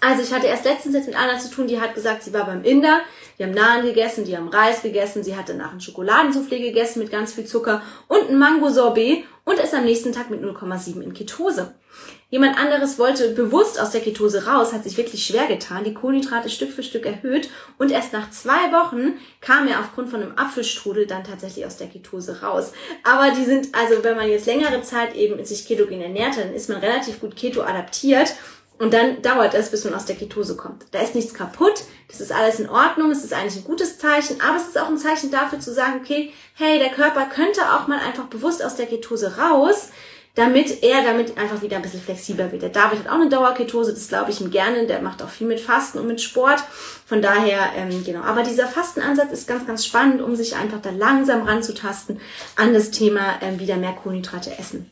Also 0.00 0.22
ich 0.22 0.32
hatte 0.32 0.46
erst 0.46 0.64
letztens 0.64 0.94
jetzt 0.94 1.06
mit 1.06 1.16
einer 1.16 1.38
zu 1.38 1.50
tun, 1.50 1.66
die 1.66 1.80
hat 1.80 1.94
gesagt, 1.94 2.22
sie 2.22 2.32
war 2.32 2.46
beim 2.46 2.62
Inder, 2.62 3.00
die 3.38 3.44
haben 3.44 3.52
Naan 3.52 3.84
gegessen, 3.84 4.24
die 4.24 4.36
haben 4.36 4.48
Reis 4.48 4.82
gegessen, 4.82 5.24
sie 5.24 5.36
hat 5.36 5.48
danach 5.48 5.72
ein 5.72 5.80
Schokoladensoufflé 5.80 6.58
gegessen 6.58 6.98
mit 6.98 7.10
ganz 7.10 7.32
viel 7.32 7.46
Zucker 7.46 7.82
und 8.08 8.28
ein 8.28 8.38
Mango-Sorbet 8.38 9.24
und 9.44 9.58
ist 9.58 9.74
am 9.74 9.84
nächsten 9.84 10.12
Tag 10.12 10.30
mit 10.30 10.42
0,7 10.42 11.00
in 11.00 11.14
Ketose. 11.14 11.74
Jemand 12.30 12.58
anderes 12.58 12.98
wollte 12.98 13.30
bewusst 13.30 13.80
aus 13.80 13.90
der 13.90 14.00
Ketose 14.00 14.46
raus, 14.46 14.72
hat 14.72 14.82
sich 14.82 14.96
wirklich 14.96 15.24
schwer 15.24 15.46
getan, 15.46 15.84
die 15.84 15.94
Kohlenhydrate 15.94 16.48
Stück 16.50 16.72
für 16.72 16.82
Stück 16.82 17.06
erhöht 17.06 17.48
und 17.78 17.92
erst 17.92 18.12
nach 18.12 18.30
zwei 18.30 18.72
Wochen 18.72 19.18
kam 19.40 19.68
er 19.68 19.78
aufgrund 19.78 20.10
von 20.10 20.20
einem 20.20 20.36
Apfelstrudel 20.36 21.06
dann 21.06 21.22
tatsächlich 21.22 21.64
aus 21.64 21.76
der 21.76 21.86
Ketose 21.86 22.42
raus. 22.42 22.72
Aber 23.04 23.30
die 23.30 23.44
sind, 23.44 23.68
also 23.72 24.02
wenn 24.02 24.16
man 24.16 24.28
jetzt 24.28 24.46
längere 24.46 24.82
Zeit 24.82 25.14
eben 25.14 25.44
sich 25.44 25.66
ketogen 25.66 26.00
ernährt, 26.00 26.36
dann 26.36 26.52
ist 26.52 26.68
man 26.68 26.78
relativ 26.78 27.20
gut 27.20 27.36
keto 27.36 27.62
adaptiert 27.62 28.34
und 28.84 28.92
dann 28.92 29.22
dauert 29.22 29.54
es, 29.54 29.70
bis 29.70 29.82
man 29.86 29.94
aus 29.94 30.04
der 30.04 30.14
Ketose 30.14 30.56
kommt. 30.56 30.84
Da 30.90 31.00
ist 31.00 31.14
nichts 31.14 31.32
kaputt, 31.32 31.84
das 32.08 32.20
ist 32.20 32.30
alles 32.30 32.60
in 32.60 32.68
Ordnung, 32.68 33.10
es 33.10 33.24
ist 33.24 33.32
eigentlich 33.32 33.56
ein 33.56 33.64
gutes 33.64 33.98
Zeichen, 33.98 34.42
aber 34.42 34.58
es 34.58 34.68
ist 34.68 34.78
auch 34.78 34.90
ein 34.90 34.98
Zeichen 34.98 35.30
dafür 35.30 35.58
zu 35.58 35.72
sagen, 35.72 36.02
okay, 36.02 36.34
hey, 36.52 36.78
der 36.78 36.90
Körper 36.90 37.24
könnte 37.24 37.62
auch 37.62 37.86
mal 37.86 37.98
einfach 37.98 38.24
bewusst 38.24 38.62
aus 38.62 38.76
der 38.76 38.84
Ketose 38.84 39.38
raus, 39.38 39.88
damit 40.34 40.82
er 40.82 41.02
damit 41.02 41.38
einfach 41.38 41.62
wieder 41.62 41.76
ein 41.76 41.82
bisschen 41.82 42.02
flexibler 42.02 42.52
wird. 42.52 42.60
Der 42.60 42.68
David 42.68 42.98
hat 42.98 43.08
auch 43.08 43.14
eine 43.14 43.30
Dauerketose, 43.30 43.94
das 43.94 44.08
glaube 44.08 44.32
ich 44.32 44.42
ihm 44.42 44.50
gerne, 44.50 44.86
der 44.86 45.00
macht 45.00 45.22
auch 45.22 45.30
viel 45.30 45.46
mit 45.46 45.60
Fasten 45.60 45.98
und 45.98 46.06
mit 46.06 46.20
Sport. 46.20 46.62
Von 47.06 47.22
daher, 47.22 47.70
ähm, 47.78 48.04
genau. 48.04 48.20
Aber 48.20 48.42
dieser 48.42 48.66
Fastenansatz 48.66 49.32
ist 49.32 49.48
ganz, 49.48 49.66
ganz 49.66 49.86
spannend, 49.86 50.20
um 50.20 50.36
sich 50.36 50.56
einfach 50.56 50.82
da 50.82 50.90
langsam 50.90 51.44
ranzutasten 51.44 52.20
an 52.56 52.74
das 52.74 52.90
Thema 52.90 53.38
ähm, 53.40 53.58
wieder 53.58 53.76
mehr 53.76 53.92
Kohlenhydrate 53.92 54.58
essen. 54.58 54.90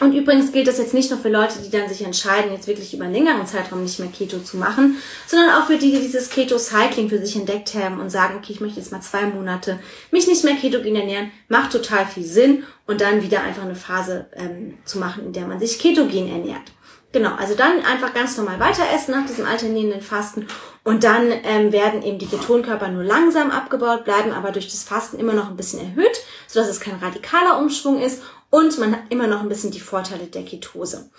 Und 0.00 0.12
übrigens 0.14 0.52
gilt 0.52 0.68
das 0.68 0.78
jetzt 0.78 0.94
nicht 0.94 1.10
nur 1.10 1.18
für 1.18 1.28
Leute, 1.28 1.58
die 1.64 1.70
dann 1.70 1.88
sich 1.88 2.04
entscheiden, 2.04 2.52
jetzt 2.52 2.68
wirklich 2.68 2.94
über 2.94 3.04
einen 3.04 3.14
längeren 3.14 3.46
Zeitraum 3.46 3.82
nicht 3.82 3.98
mehr 3.98 4.08
Keto 4.08 4.38
zu 4.38 4.56
machen, 4.56 4.96
sondern 5.26 5.50
auch 5.50 5.66
für 5.66 5.76
die, 5.76 5.90
die 5.90 6.00
dieses 6.00 6.30
Keto-Cycling 6.30 7.08
für 7.08 7.18
sich 7.18 7.34
entdeckt 7.34 7.74
haben 7.74 7.98
und 7.98 8.10
sagen, 8.10 8.36
okay, 8.36 8.52
ich 8.52 8.60
möchte 8.60 8.78
jetzt 8.78 8.92
mal 8.92 9.00
zwei 9.00 9.26
Monate 9.26 9.80
mich 10.12 10.28
nicht 10.28 10.44
mehr 10.44 10.54
ketogen 10.54 10.94
ernähren, 10.94 11.32
macht 11.48 11.72
total 11.72 12.06
viel 12.06 12.24
Sinn 12.24 12.62
und 12.86 13.00
dann 13.00 13.22
wieder 13.22 13.42
einfach 13.42 13.64
eine 13.64 13.74
Phase 13.74 14.26
ähm, 14.34 14.78
zu 14.84 14.98
machen, 14.98 15.26
in 15.26 15.32
der 15.32 15.46
man 15.46 15.58
sich 15.58 15.80
ketogen 15.80 16.28
ernährt. 16.28 16.72
Genau, 17.10 17.34
also 17.36 17.54
dann 17.54 17.82
einfach 17.86 18.12
ganz 18.12 18.36
normal 18.36 18.60
weiter 18.60 18.82
essen 18.94 19.12
nach 19.12 19.26
diesem 19.26 19.46
alternierenden 19.46 20.02
Fasten 20.02 20.46
und 20.84 21.04
dann 21.04 21.32
ähm, 21.42 21.72
werden 21.72 22.02
eben 22.02 22.18
die 22.18 22.26
Ketonkörper 22.26 22.88
nur 22.88 23.02
langsam 23.02 23.50
abgebaut, 23.50 24.04
bleiben 24.04 24.32
aber 24.32 24.52
durch 24.52 24.68
das 24.68 24.84
Fasten 24.84 25.18
immer 25.18 25.32
noch 25.32 25.48
ein 25.48 25.56
bisschen 25.56 25.80
erhöht, 25.80 26.20
sodass 26.46 26.68
es 26.68 26.80
kein 26.80 26.96
radikaler 26.96 27.58
Umschwung 27.58 27.98
ist 28.00 28.22
und 28.50 28.78
man 28.78 28.92
hat 28.92 29.02
immer 29.10 29.26
noch 29.26 29.40
ein 29.40 29.48
bisschen 29.48 29.70
die 29.70 29.80
Vorteile 29.80 30.26
der 30.26 30.44
Ketose. 30.44 31.10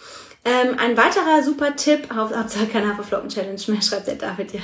Ähm, 0.46 0.80
ein 0.80 0.96
weiterer 0.96 1.44
super 1.44 1.76
Tipp, 1.76 2.08
Hauptsache 2.16 2.68
keine 2.68 2.88
Haferflocken-Challenge 2.88 3.60
mehr, 3.68 3.82
schreibt 3.84 4.08
der 4.08 4.16
David, 4.16 4.54
ja, 4.54 4.62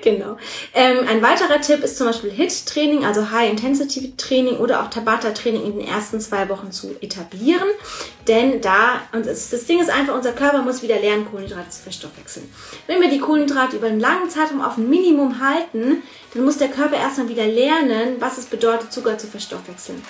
genau. 0.00 0.36
Ähm, 0.72 0.98
ein 1.08 1.20
weiterer 1.20 1.60
Tipp 1.60 1.82
ist 1.82 1.98
zum 1.98 2.06
Beispiel 2.06 2.30
HIT-Training, 2.30 3.04
also 3.04 3.28
High-Intensity-Training 3.32 4.58
oder 4.58 4.82
auch 4.82 4.88
Tabata-Training 4.88 5.64
in 5.64 5.78
den 5.78 5.88
ersten 5.88 6.20
zwei 6.20 6.48
Wochen 6.48 6.70
zu 6.70 6.94
etablieren. 7.00 7.68
Denn 8.28 8.60
da, 8.60 9.00
und 9.12 9.26
das, 9.26 9.50
das 9.50 9.66
Ding 9.66 9.80
ist 9.80 9.90
einfach, 9.90 10.14
unser 10.14 10.32
Körper 10.32 10.62
muss 10.62 10.82
wieder 10.82 11.00
lernen, 11.00 11.26
Kohlenhydrate 11.28 11.70
zu 11.70 11.82
verstoffwechseln. 11.82 12.48
Wenn 12.86 13.00
wir 13.00 13.10
die 13.10 13.18
Kohlenhydrate 13.18 13.76
über 13.76 13.88
einen 13.88 14.00
langen 14.00 14.30
Zeitraum 14.30 14.62
auf 14.62 14.76
ein 14.76 14.88
Minimum 14.88 15.40
halten, 15.40 16.04
dann 16.34 16.44
muss 16.44 16.58
der 16.58 16.68
Körper 16.68 16.96
erstmal 16.96 17.28
wieder 17.28 17.46
lernen, 17.46 18.16
was 18.20 18.38
es 18.38 18.44
bedeutet, 18.44 18.92
Zucker 18.92 19.18
zu 19.18 19.26
verstoffwechseln. 19.26 20.02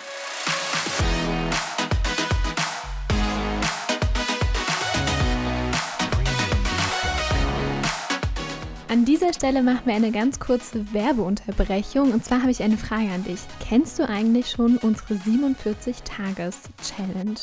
An 8.89 9.05
dieser 9.05 9.33
Stelle 9.33 9.65
machen 9.65 9.87
wir 9.87 9.95
eine 9.95 10.13
ganz 10.13 10.39
kurze 10.39 10.93
Werbeunterbrechung. 10.93 12.13
Und 12.13 12.25
zwar 12.25 12.43
habe 12.43 12.53
ich 12.53 12.63
eine 12.63 12.79
Frage 12.79 13.11
an 13.11 13.25
dich. 13.25 13.41
Kennst 13.59 13.99
du 13.99 14.09
eigentlich 14.09 14.49
schon 14.49 14.77
unsere 14.77 15.15
47-Tages-Challenge? 15.15 17.35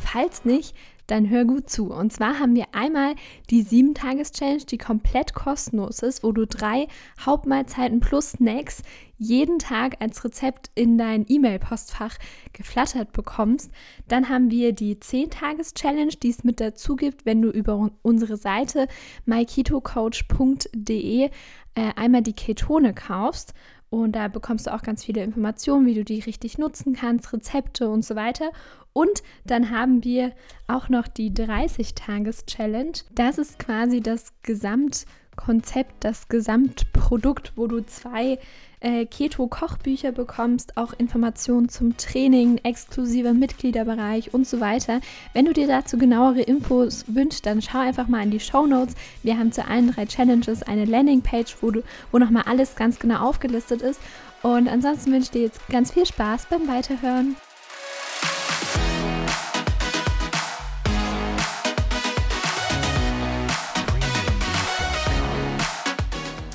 Falls 0.00 0.44
nicht, 0.44 0.76
dann 1.06 1.30
hör 1.30 1.44
gut 1.44 1.70
zu. 1.70 1.92
Und 1.92 2.12
zwar 2.12 2.38
haben 2.38 2.54
wir 2.54 2.66
einmal 2.72 3.14
die 3.50 3.64
7-Tages-Challenge, 3.64 4.64
die 4.64 4.78
komplett 4.78 5.34
kostenlos 5.34 6.02
ist, 6.02 6.22
wo 6.22 6.32
du 6.32 6.46
drei 6.46 6.88
Hauptmahlzeiten 7.20 8.00
plus 8.00 8.32
Snacks 8.32 8.82
jeden 9.18 9.58
Tag 9.58 9.96
als 10.00 10.24
Rezept 10.24 10.70
in 10.74 10.98
dein 10.98 11.24
E-Mail-Postfach 11.28 12.16
geflattert 12.52 13.12
bekommst. 13.12 13.70
Dann 14.08 14.28
haben 14.28 14.50
wir 14.50 14.72
die 14.72 14.96
10-Tages-Challenge, 14.96 16.12
die 16.22 16.30
es 16.30 16.44
mit 16.44 16.60
dazu 16.60 16.96
gibt, 16.96 17.24
wenn 17.24 17.40
du 17.40 17.50
über 17.50 17.90
unsere 18.02 18.36
Seite 18.36 18.88
myketocoach.de 19.24 21.30
äh, 21.76 21.92
einmal 21.94 22.22
die 22.22 22.32
Ketone 22.32 22.94
kaufst. 22.94 23.54
Und 23.88 24.12
da 24.12 24.28
bekommst 24.28 24.66
du 24.66 24.74
auch 24.74 24.82
ganz 24.82 25.04
viele 25.04 25.22
Informationen, 25.22 25.86
wie 25.86 25.94
du 25.94 26.04
die 26.04 26.20
richtig 26.20 26.58
nutzen 26.58 26.94
kannst, 26.94 27.32
Rezepte 27.32 27.88
und 27.88 28.04
so 28.04 28.16
weiter. 28.16 28.50
Und 28.92 29.22
dann 29.44 29.70
haben 29.70 30.02
wir 30.04 30.32
auch 30.66 30.88
noch 30.88 31.06
die 31.06 31.30
30-Tages-Challenge. 31.30 32.92
Das 33.14 33.38
ist 33.38 33.58
quasi 33.58 34.00
das 34.00 34.32
Gesamtkonzept, 34.42 36.04
das 36.04 36.28
Gesamtprodukt, 36.28 37.52
wo 37.56 37.66
du 37.66 37.84
zwei 37.84 38.38
äh, 38.86 39.04
Keto-Kochbücher 39.04 40.12
bekommst, 40.12 40.76
auch 40.76 40.92
Informationen 40.96 41.68
zum 41.68 41.96
Training, 41.96 42.60
exklusiver 42.62 43.34
Mitgliederbereich 43.34 44.32
und 44.32 44.46
so 44.46 44.60
weiter. 44.60 45.00
Wenn 45.32 45.46
du 45.46 45.52
dir 45.52 45.66
dazu 45.66 45.98
genauere 45.98 46.42
Infos 46.42 47.04
wünschst, 47.08 47.44
dann 47.46 47.60
schau 47.60 47.80
einfach 47.80 48.06
mal 48.06 48.22
in 48.22 48.30
die 48.30 48.38
Show 48.38 48.64
Notes. 48.64 48.94
Wir 49.24 49.38
haben 49.38 49.50
zu 49.50 49.66
allen 49.66 49.90
drei 49.90 50.06
Challenges 50.06 50.62
eine 50.62 50.84
Landingpage, 50.84 51.56
wo, 51.60 51.72
wo 52.12 52.18
nochmal 52.18 52.44
alles 52.46 52.76
ganz 52.76 53.00
genau 53.00 53.28
aufgelistet 53.28 53.82
ist. 53.82 54.00
Und 54.42 54.68
ansonsten 54.68 55.10
wünsche 55.10 55.24
ich 55.24 55.30
dir 55.32 55.42
jetzt 55.42 55.66
ganz 55.68 55.92
viel 55.92 56.06
Spaß 56.06 56.46
beim 56.48 56.68
Weiterhören. 56.68 57.34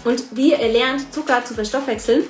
Und 0.03 0.35
wie 0.35 0.53
er 0.53 0.71
lernt, 0.71 1.13
Zucker 1.13 1.45
zu 1.45 1.53
verstoffwechseln, 1.53 2.23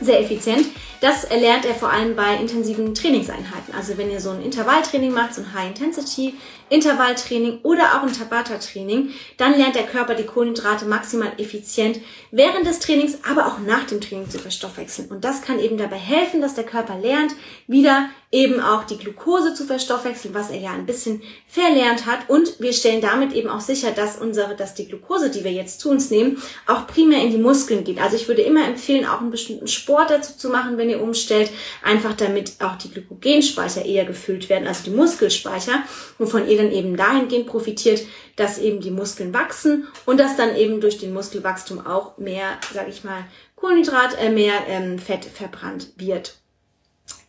sehr 0.00 0.20
effizient. 0.20 0.66
Das 1.00 1.24
erlernt 1.24 1.64
er 1.64 1.74
vor 1.74 1.90
allem 1.90 2.14
bei 2.14 2.36
intensiven 2.36 2.94
Trainingseinheiten. 2.94 3.74
Also 3.74 3.98
wenn 3.98 4.10
ihr 4.10 4.20
so 4.20 4.30
ein 4.30 4.42
Intervalltraining 4.42 5.12
macht, 5.12 5.34
so 5.34 5.42
ein 5.42 5.52
High-Intensity 5.52 6.34
Intervalltraining 6.68 7.60
oder 7.62 7.96
auch 7.96 8.02
ein 8.02 8.12
Tabata-Training, 8.12 9.10
dann 9.36 9.58
lernt 9.58 9.74
der 9.74 9.86
Körper 9.86 10.14
die 10.14 10.24
Kohlenhydrate 10.24 10.84
maximal 10.84 11.32
effizient 11.38 12.00
während 12.30 12.66
des 12.66 12.78
Trainings, 12.78 13.18
aber 13.28 13.46
auch 13.46 13.58
nach 13.58 13.84
dem 13.84 14.00
Training 14.00 14.30
zu 14.30 14.38
verstoffwechseln. 14.38 15.08
Und 15.08 15.24
das 15.24 15.42
kann 15.42 15.58
eben 15.58 15.76
dabei 15.76 15.98
helfen, 15.98 16.40
dass 16.40 16.54
der 16.54 16.64
Körper 16.64 16.96
lernt, 16.98 17.32
wieder 17.66 18.08
eben 18.32 18.60
auch 18.60 18.84
die 18.84 18.96
Glucose 18.96 19.52
zu 19.52 19.64
verstoffwechseln, 19.64 20.34
was 20.34 20.50
er 20.50 20.58
ja 20.58 20.72
ein 20.72 20.86
bisschen 20.86 21.22
verlernt 21.46 22.06
hat. 22.06 22.30
Und 22.30 22.58
wir 22.60 22.72
stellen 22.72 23.02
damit 23.02 23.34
eben 23.34 23.50
auch 23.50 23.60
sicher, 23.60 23.90
dass 23.90 24.16
unsere, 24.16 24.56
dass 24.56 24.74
die 24.74 24.88
Glucose, 24.88 25.30
die 25.30 25.44
wir 25.44 25.52
jetzt 25.52 25.80
zu 25.80 25.90
uns 25.90 26.10
nehmen, 26.10 26.42
auch 26.66 26.86
primär 26.86 27.22
in 27.22 27.30
die 27.30 27.36
Muskeln 27.36 27.84
geht. 27.84 28.00
Also 28.00 28.16
ich 28.16 28.28
würde 28.28 28.40
immer 28.40 28.66
empfehlen, 28.66 29.04
auch 29.04 29.20
einen 29.20 29.30
bestimmten 29.30 29.66
Sport 29.68 30.10
dazu 30.10 30.36
zu 30.36 30.48
machen, 30.48 30.78
wenn 30.78 30.88
ihr 30.88 31.02
umstellt, 31.02 31.50
einfach 31.84 32.14
damit 32.14 32.54
auch 32.60 32.76
die 32.76 32.90
Glykogenspeicher 32.90 33.84
eher 33.84 34.06
gefüllt 34.06 34.48
werden, 34.48 34.66
also 34.66 34.84
die 34.84 34.96
Muskelspeicher, 34.96 35.82
wovon 36.16 36.48
ihr 36.48 36.56
dann 36.56 36.72
eben 36.72 36.96
dahingehend 36.96 37.46
profitiert, 37.46 38.00
dass 38.36 38.56
eben 38.56 38.80
die 38.80 38.90
Muskeln 38.90 39.34
wachsen 39.34 39.88
und 40.06 40.18
dass 40.18 40.38
dann 40.38 40.56
eben 40.56 40.80
durch 40.80 40.96
den 40.96 41.12
Muskelwachstum 41.12 41.86
auch 41.86 42.16
mehr, 42.16 42.58
sage 42.72 42.88
ich 42.88 43.04
mal, 43.04 43.24
Kohlenhydrat, 43.56 44.18
äh, 44.18 44.30
mehr 44.30 44.54
ähm, 44.68 44.98
Fett 44.98 45.26
verbrannt 45.26 45.92
wird. 45.96 46.41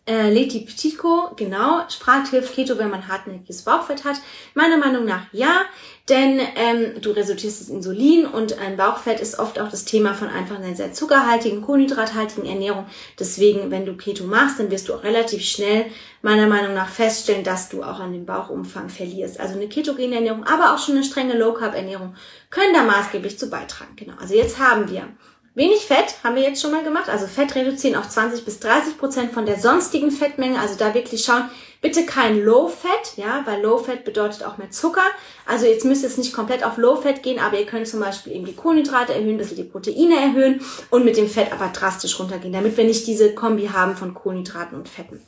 Äh, 0.05 0.31
Leti 0.31 0.59
Petico, 0.59 1.31
genau, 1.37 1.85
fragt, 1.87 2.27
hilft 2.27 2.53
Keto, 2.53 2.77
wenn 2.77 2.89
man 2.89 3.07
hartnäckiges 3.07 3.61
Bauchfett 3.61 4.03
hat? 4.03 4.17
Meiner 4.53 4.75
Meinung 4.75 5.05
nach 5.05 5.27
ja, 5.31 5.61
denn 6.09 6.41
ähm, 6.57 7.01
du 7.01 7.11
resultierst 7.11 7.61
das 7.61 7.69
Insulin 7.69 8.25
und 8.25 8.59
ein 8.59 8.75
Bauchfett 8.75 9.21
ist 9.21 9.39
oft 9.39 9.59
auch 9.59 9.69
das 9.69 9.85
Thema 9.85 10.13
von 10.13 10.27
einfach 10.27 10.57
einer 10.57 10.75
sehr 10.75 10.91
zuckerhaltigen, 10.91 11.61
kohlenhydrathaltigen 11.61 12.45
Ernährung. 12.45 12.85
Deswegen, 13.17 13.71
wenn 13.71 13.85
du 13.85 13.95
Keto 13.95 14.25
machst, 14.25 14.59
dann 14.59 14.69
wirst 14.69 14.89
du 14.89 14.95
auch 14.95 15.03
relativ 15.03 15.41
schnell 15.41 15.85
meiner 16.21 16.47
Meinung 16.47 16.73
nach 16.73 16.89
feststellen, 16.89 17.45
dass 17.45 17.69
du 17.69 17.81
auch 17.81 18.01
an 18.01 18.11
dem 18.11 18.25
Bauchumfang 18.25 18.89
verlierst. 18.89 19.39
Also 19.39 19.55
eine 19.55 19.69
ketogene 19.69 20.15
Ernährung, 20.15 20.43
aber 20.43 20.73
auch 20.73 20.79
schon 20.79 20.95
eine 20.95 21.05
strenge 21.05 21.37
Low 21.37 21.53
Carb 21.53 21.75
Ernährung 21.75 22.13
können 22.49 22.73
da 22.73 22.83
maßgeblich 22.83 23.39
zu 23.39 23.49
beitragen. 23.49 23.95
Genau. 23.95 24.15
Also 24.19 24.35
jetzt 24.35 24.59
haben 24.59 24.89
wir 24.89 25.07
Wenig 25.55 25.81
Fett 25.85 26.15
haben 26.23 26.35
wir 26.35 26.41
jetzt 26.41 26.61
schon 26.61 26.71
mal 26.71 26.83
gemacht. 26.83 27.09
Also 27.09 27.27
Fett 27.27 27.53
reduzieren 27.53 27.95
auf 27.95 28.09
20 28.09 28.43
bis 28.43 28.59
30 28.59 28.97
Prozent 28.97 29.33
von 29.33 29.45
der 29.45 29.59
sonstigen 29.59 30.09
Fettmenge. 30.09 30.59
Also 30.59 30.75
da 30.75 30.95
wirklich 30.95 31.23
schauen, 31.23 31.43
bitte 31.79 32.07
kein 32.07 32.43
Low 32.43 32.67
Fat, 32.67 33.17
ja, 33.17 33.43
weil 33.45 33.61
Low 33.61 33.77
Fat 33.77 34.03
bedeutet 34.03 34.43
auch 34.43 34.57
mehr 34.57 34.71
Zucker. 34.71 35.05
Also 35.45 35.67
jetzt 35.67 35.85
müsst 35.85 36.01
ihr 36.01 36.09
es 36.09 36.17
nicht 36.17 36.33
komplett 36.33 36.65
auf 36.65 36.77
Low 36.77 36.95
Fat 36.95 37.21
gehen, 37.21 37.39
aber 37.39 37.59
ihr 37.59 37.67
könnt 37.67 37.87
zum 37.87 37.99
Beispiel 37.99 38.33
eben 38.33 38.45
die 38.45 38.55
Kohlenhydrate 38.55 39.13
erhöhen, 39.13 39.35
ein 39.35 39.37
bisschen 39.37 39.57
die 39.57 39.63
Proteine 39.63 40.15
erhöhen 40.15 40.61
und 40.89 41.05
mit 41.05 41.17
dem 41.17 41.29
Fett 41.29 41.51
aber 41.51 41.67
drastisch 41.67 42.19
runtergehen, 42.19 42.53
damit 42.53 42.75
wir 42.75 42.85
nicht 42.85 43.05
diese 43.05 43.35
Kombi 43.35 43.67
haben 43.67 43.95
von 43.95 44.15
Kohlenhydraten 44.15 44.75
und 44.75 44.89
Fetten. 44.89 45.21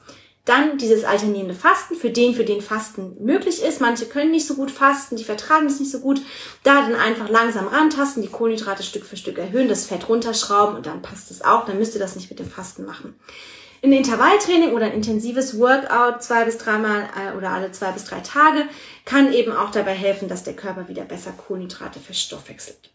Dann 0.46 0.78
dieses 0.78 1.04
alternierende 1.04 1.56
Fasten, 1.56 1.96
für 1.96 2.12
den, 2.12 2.36
für 2.36 2.46
den 2.46 2.62
Fasten 2.62 3.18
möglich 3.20 3.64
ist. 3.64 3.82
Manche 3.82 4.06
können 4.06 4.30
nicht 4.30 4.46
so 4.46 4.54
gut 4.54 4.70
fasten, 4.70 5.16
die 5.16 5.24
vertragen 5.24 5.66
es 5.66 5.80
nicht 5.80 5.92
so 5.92 6.00
gut. 6.00 6.22
Da 6.64 6.84
dann 6.84 6.96
einfach 6.96 7.30
langsam 7.30 7.68
rantasten, 7.68 8.22
die 8.22 8.30
Kohlenhydrate 8.30 8.84
Stück 8.84 9.06
für 9.06 9.18
Stück 9.18 9.40
erhöhen, 9.40 9.68
das 9.68 9.88
Fett 9.88 10.08
runterschrauben 10.08 10.76
und 10.76 10.86
dann 10.86 11.02
passt 11.02 11.32
es 11.32 11.42
auch. 11.42 11.66
Dann 11.66 11.80
müsst 11.80 11.96
ihr 11.96 12.00
das 12.00 12.16
nicht 12.16 12.30
mit 12.30 12.38
dem 12.38 12.50
Fasten 12.50 12.86
machen. 12.86 13.16
Ein 13.84 13.92
Intervalltraining 13.92 14.74
oder 14.74 14.86
ein 14.86 14.94
intensives 14.94 15.60
Workout 15.60 16.24
zwei 16.24 16.46
bis 16.46 16.60
dreimal 16.60 17.10
äh, 17.20 17.36
oder 17.36 17.50
alle 17.50 17.72
zwei 17.72 17.92
bis 17.92 18.06
drei 18.06 18.20
Tage 18.20 18.68
kann 19.04 19.34
eben 19.34 19.52
auch 19.52 19.72
dabei 19.72 19.94
helfen, 19.94 20.28
dass 20.28 20.44
der 20.44 20.56
Körper 20.56 20.88
wieder 20.88 21.06
besser 21.06 21.32
Kohlenhydrate 21.32 22.00
verstoffwechselt. 22.00 22.92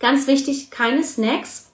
Ganz 0.00 0.26
wichtig, 0.26 0.70
keine 0.70 1.04
Snacks 1.04 1.69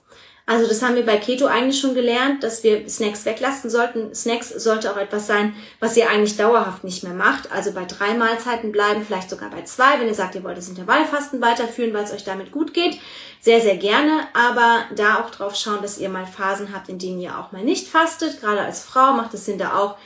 also 0.49 0.65
das 0.65 0.81
haben 0.81 0.95
wir 0.95 1.05
bei 1.05 1.17
Keto 1.17 1.45
eigentlich 1.45 1.77
schon 1.77 1.93
gelernt, 1.93 2.41
dass 2.41 2.63
wir 2.63 2.87
Snacks 2.87 3.25
weglassen 3.25 3.69
sollten. 3.69 4.15
Snacks 4.15 4.47
sollte 4.47 4.89
auch 4.89 4.95
etwas 4.95 5.27
sein, 5.27 5.53
was 5.81 5.97
ihr 5.97 6.09
eigentlich 6.09 6.37
dauerhaft 6.37 6.85
nicht 6.85 7.03
mehr 7.03 7.13
macht. 7.13 7.51
Also 7.51 7.73
bei 7.73 7.83
drei 7.83 8.13
Mahlzeiten 8.13 8.71
bleiben, 8.71 9.03
vielleicht 9.05 9.29
sogar 9.29 9.49
bei 9.49 9.63
zwei, 9.63 9.99
wenn 9.99 10.07
ihr 10.07 10.13
sagt, 10.13 10.35
ihr 10.35 10.45
wollt 10.45 10.57
das 10.57 10.69
Intervallfasten 10.69 11.41
weiterführen, 11.41 11.93
weil 11.93 12.05
es 12.05 12.13
euch 12.13 12.23
damit 12.23 12.53
gut 12.53 12.73
geht. 12.73 12.97
Sehr, 13.41 13.59
sehr 13.59 13.75
gerne, 13.75 14.21
aber 14.33 14.85
da 14.95 15.21
auch 15.21 15.31
drauf 15.31 15.53
schauen, 15.57 15.81
dass 15.81 15.97
ihr 15.97 16.07
mal 16.07 16.25
Phasen 16.25 16.73
habt, 16.73 16.87
in 16.87 16.97
denen 16.97 17.19
ihr 17.19 17.37
auch 17.37 17.51
mal 17.51 17.63
nicht 17.63 17.89
fastet. 17.89 18.39
Gerade 18.39 18.61
als 18.61 18.85
Frau 18.85 19.11
macht 19.11 19.33
es 19.33 19.45
Sinn, 19.45 19.57
da 19.57 19.77
auch 19.77 19.97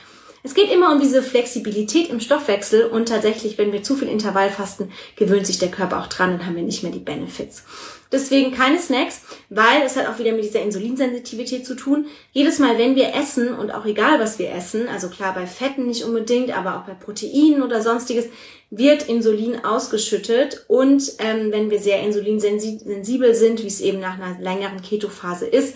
Es 0.42 0.54
geht 0.54 0.72
immer 0.72 0.90
um 0.90 0.98
diese 0.98 1.22
Flexibilität 1.22 2.10
im 2.10 2.18
Stoffwechsel 2.18 2.86
und 2.86 3.08
tatsächlich, 3.08 3.58
wenn 3.58 3.72
wir 3.72 3.84
zu 3.84 3.94
viel 3.94 4.08
Intervall 4.08 4.50
fasten, 4.50 4.90
gewöhnt 5.14 5.46
sich 5.46 5.60
der 5.60 5.70
Körper 5.70 6.00
auch 6.00 6.08
dran 6.08 6.34
und 6.34 6.44
haben 6.44 6.56
wir 6.56 6.64
nicht 6.64 6.82
mehr 6.82 6.90
die 6.90 6.98
Benefits. 6.98 7.62
Deswegen 8.12 8.52
keine 8.52 8.78
Snacks, 8.78 9.22
weil 9.48 9.82
es 9.84 9.96
hat 9.96 10.06
auch 10.06 10.18
wieder 10.18 10.32
mit 10.32 10.44
dieser 10.44 10.60
Insulinsensitivität 10.60 11.66
zu 11.66 11.74
tun. 11.74 12.06
Jedes 12.32 12.58
Mal, 12.58 12.78
wenn 12.78 12.94
wir 12.94 13.14
essen 13.14 13.54
und 13.54 13.72
auch 13.72 13.86
egal, 13.86 14.20
was 14.20 14.38
wir 14.38 14.52
essen, 14.52 14.86
also 14.88 15.08
klar 15.08 15.34
bei 15.34 15.46
Fetten 15.46 15.86
nicht 15.86 16.04
unbedingt, 16.04 16.56
aber 16.56 16.76
auch 16.76 16.82
bei 16.82 16.92
Proteinen 16.92 17.62
oder 17.62 17.80
sonstiges, 17.80 18.26
wird 18.70 19.08
Insulin 19.08 19.64
ausgeschüttet. 19.64 20.66
Und 20.68 21.12
ähm, 21.18 21.50
wenn 21.50 21.70
wir 21.70 21.78
sehr 21.78 22.02
insulinsensibel 22.02 23.34
sind, 23.34 23.62
wie 23.62 23.66
es 23.66 23.80
eben 23.80 24.00
nach 24.00 24.20
einer 24.20 24.38
längeren 24.38 24.82
Ketophase 24.82 25.46
ist, 25.46 25.74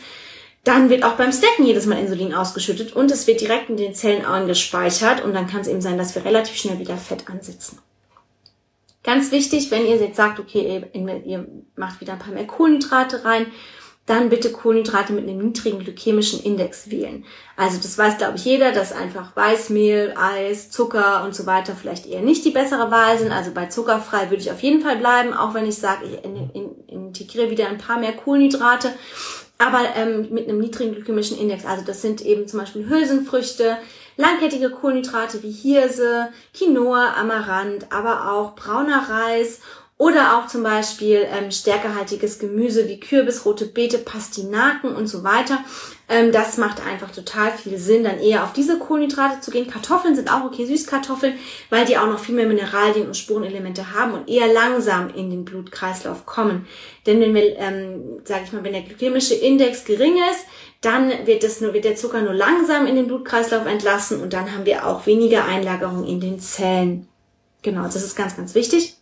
dann 0.66 0.90
wird 0.90 1.04
auch 1.04 1.12
beim 1.12 1.30
Snacken 1.32 1.64
jedes 1.64 1.86
Mal 1.86 2.00
Insulin 2.00 2.34
ausgeschüttet 2.34 2.92
und 2.92 3.12
es 3.12 3.28
wird 3.28 3.40
direkt 3.40 3.70
in 3.70 3.76
den 3.76 3.94
Zellen 3.94 4.24
gespeichert 4.48 5.24
und 5.24 5.32
dann 5.32 5.46
kann 5.46 5.60
es 5.60 5.68
eben 5.68 5.80
sein, 5.80 5.96
dass 5.96 6.14
wir 6.16 6.24
relativ 6.24 6.56
schnell 6.56 6.80
wieder 6.80 6.96
Fett 6.96 7.28
ansetzen. 7.30 7.78
Ganz 9.06 9.30
wichtig, 9.30 9.70
wenn 9.70 9.86
ihr 9.86 9.96
jetzt 9.96 10.16
sagt, 10.16 10.40
okay, 10.40 10.82
ihr 10.92 11.46
macht 11.76 12.00
wieder 12.00 12.14
ein 12.14 12.18
paar 12.18 12.34
mehr 12.34 12.46
Kohlenhydrate 12.46 13.24
rein, 13.24 13.46
dann 14.04 14.28
bitte 14.28 14.50
Kohlenhydrate 14.50 15.12
mit 15.12 15.28
einem 15.28 15.38
niedrigen 15.38 15.78
glykämischen 15.78 16.42
Index 16.42 16.90
wählen. 16.90 17.24
Also 17.56 17.78
das 17.78 17.96
weiß, 17.96 18.18
glaube 18.18 18.36
ich, 18.36 18.44
jeder, 18.44 18.72
dass 18.72 18.92
einfach 18.92 19.34
Weißmehl, 19.34 20.14
Eis, 20.16 20.70
Zucker 20.70 21.24
und 21.24 21.34
so 21.34 21.46
weiter 21.46 21.74
vielleicht 21.80 22.06
eher 22.06 22.20
nicht 22.20 22.44
die 22.44 22.50
bessere 22.50 22.90
Wahl 22.90 23.16
sind. 23.18 23.30
Also 23.30 23.52
bei 23.52 23.66
zuckerfrei 23.66 24.30
würde 24.30 24.42
ich 24.42 24.50
auf 24.50 24.60
jeden 24.60 24.82
Fall 24.82 24.96
bleiben, 24.96 25.32
auch 25.32 25.54
wenn 25.54 25.66
ich 25.66 25.78
sage, 25.78 26.04
ich 26.04 26.92
integriere 26.92 27.50
wieder 27.50 27.68
ein 27.68 27.78
paar 27.78 28.00
mehr 28.00 28.12
Kohlenhydrate 28.12 28.90
aber 29.58 29.84
ähm, 29.96 30.28
mit 30.30 30.48
einem 30.48 30.58
niedrigen 30.58 30.92
glykämischen 30.92 31.38
Index. 31.38 31.64
Also 31.64 31.84
das 31.84 32.02
sind 32.02 32.20
eben 32.20 32.46
zum 32.46 32.60
Beispiel 32.60 32.88
Hülsenfrüchte, 32.88 33.78
langkettige 34.16 34.70
Kohlenhydrate 34.70 35.42
wie 35.42 35.50
Hirse, 35.50 36.28
Quinoa, 36.54 37.14
Amaranth, 37.14 37.92
aber 37.92 38.32
auch 38.32 38.54
brauner 38.54 39.08
Reis 39.08 39.60
oder 39.98 40.36
auch 40.36 40.46
zum 40.46 40.62
Beispiel 40.62 41.26
ähm, 41.30 41.50
stärkehaltiges 41.50 42.38
Gemüse 42.38 42.88
wie 42.88 43.00
Kürbis, 43.00 43.44
rote 43.44 43.66
Beete, 43.66 43.98
Pastinaken 43.98 44.94
und 44.94 45.06
so 45.06 45.24
weiter. 45.24 45.58
Ähm, 46.08 46.30
das 46.30 46.56
macht 46.56 46.84
einfach 46.86 47.10
total 47.10 47.50
viel 47.50 47.78
Sinn, 47.78 48.04
dann 48.04 48.20
eher 48.20 48.44
auf 48.44 48.52
diese 48.52 48.78
Kohlenhydrate 48.78 49.40
zu 49.40 49.50
gehen. 49.50 49.68
Kartoffeln 49.68 50.14
sind 50.14 50.32
auch 50.32 50.44
okay, 50.44 50.64
Süßkartoffeln, 50.64 51.34
weil 51.68 51.84
die 51.84 51.98
auch 51.98 52.06
noch 52.06 52.20
viel 52.20 52.34
mehr 52.34 52.46
Mineralien 52.46 53.08
und 53.08 53.16
Spurenelemente 53.16 53.92
haben 53.92 54.14
und 54.14 54.28
eher 54.28 54.52
langsam 54.52 55.10
in 55.12 55.30
den 55.30 55.44
Blutkreislauf 55.44 56.24
kommen. 56.24 56.66
Denn 57.06 57.20
wenn 57.20 57.34
wir, 57.34 57.58
ähm, 57.58 58.20
sage 58.24 58.42
ich 58.44 58.52
mal, 58.52 58.62
wenn 58.62 58.72
der 58.72 58.82
glykämische 58.82 59.34
Index 59.34 59.84
gering 59.84 60.16
ist, 60.30 60.46
dann 60.80 61.10
wird, 61.26 61.42
das 61.42 61.60
nur, 61.60 61.74
wird 61.74 61.84
der 61.84 61.96
Zucker 61.96 62.22
nur 62.22 62.34
langsam 62.34 62.86
in 62.86 62.94
den 62.94 63.08
Blutkreislauf 63.08 63.66
entlassen 63.66 64.20
und 64.22 64.32
dann 64.32 64.52
haben 64.52 64.66
wir 64.66 64.86
auch 64.86 65.06
weniger 65.06 65.44
Einlagerung 65.44 66.06
in 66.06 66.20
den 66.20 66.38
Zellen. 66.38 67.08
Genau, 67.62 67.82
das 67.82 67.96
ist 67.96 68.14
ganz, 68.14 68.36
ganz 68.36 68.54
wichtig. 68.54 68.96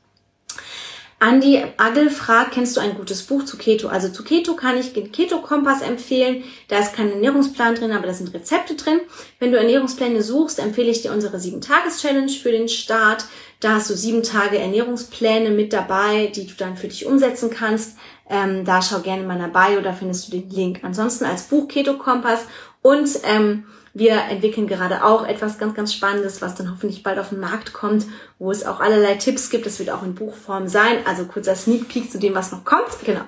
Andi 1.20 1.62
Agel 1.76 2.10
fragt, 2.10 2.52
kennst 2.52 2.76
du 2.76 2.80
ein 2.80 2.94
gutes 2.94 3.22
Buch 3.22 3.44
zu 3.44 3.56
Keto? 3.56 3.88
Also 3.88 4.08
zu 4.08 4.24
Keto 4.24 4.54
kann 4.54 4.76
ich 4.76 4.92
den 4.92 5.10
Keto-Kompass 5.10 5.80
empfehlen. 5.80 6.44
Da 6.68 6.78
ist 6.78 6.94
kein 6.94 7.10
Ernährungsplan 7.10 7.76
drin, 7.76 7.92
aber 7.92 8.06
da 8.06 8.12
sind 8.12 8.34
Rezepte 8.34 8.74
drin. 8.74 9.00
Wenn 9.38 9.50
du 9.50 9.58
Ernährungspläne 9.58 10.22
suchst, 10.22 10.58
empfehle 10.58 10.90
ich 10.90 11.02
dir 11.02 11.12
unsere 11.12 11.38
7-Tages-Challenge 11.38 12.32
für 12.32 12.52
den 12.52 12.68
Start. 12.68 13.24
Da 13.60 13.76
hast 13.76 13.88
du 13.88 13.94
sieben 13.94 14.22
Tage 14.22 14.58
Ernährungspläne 14.58 15.50
mit 15.50 15.72
dabei, 15.72 16.26
die 16.34 16.46
du 16.46 16.52
dann 16.58 16.76
für 16.76 16.88
dich 16.88 17.06
umsetzen 17.06 17.48
kannst. 17.50 17.96
Ähm, 18.28 18.64
da 18.64 18.82
schau 18.82 19.00
gerne 19.00 19.22
in 19.22 19.28
meiner 19.28 19.48
Bio, 19.48 19.80
da 19.80 19.92
findest 19.92 20.28
du 20.28 20.38
den 20.38 20.50
Link. 20.50 20.80
Ansonsten 20.82 21.24
als 21.24 21.44
Buch 21.44 21.68
Keto-Kompass 21.68 22.40
und 22.82 23.08
ähm, 23.24 23.64
wir 23.94 24.16
entwickeln 24.28 24.66
gerade 24.66 25.04
auch 25.04 25.24
etwas 25.24 25.56
ganz, 25.56 25.74
ganz 25.74 25.94
Spannendes, 25.94 26.42
was 26.42 26.56
dann 26.56 26.68
hoffentlich 26.70 27.04
bald 27.04 27.20
auf 27.20 27.28
den 27.28 27.38
Markt 27.38 27.72
kommt, 27.72 28.06
wo 28.40 28.50
es 28.50 28.66
auch 28.66 28.80
allerlei 28.80 29.14
Tipps 29.14 29.50
gibt. 29.50 29.66
Das 29.66 29.78
wird 29.78 29.90
auch 29.90 30.02
in 30.02 30.16
Buchform 30.16 30.66
sein. 30.66 30.98
Also 31.06 31.26
kurzer 31.26 31.54
Sneak 31.54 31.86
Peek 31.86 32.10
zu 32.10 32.18
dem, 32.18 32.34
was 32.34 32.50
noch 32.50 32.64
kommt. 32.64 32.88
Genau. 33.04 33.20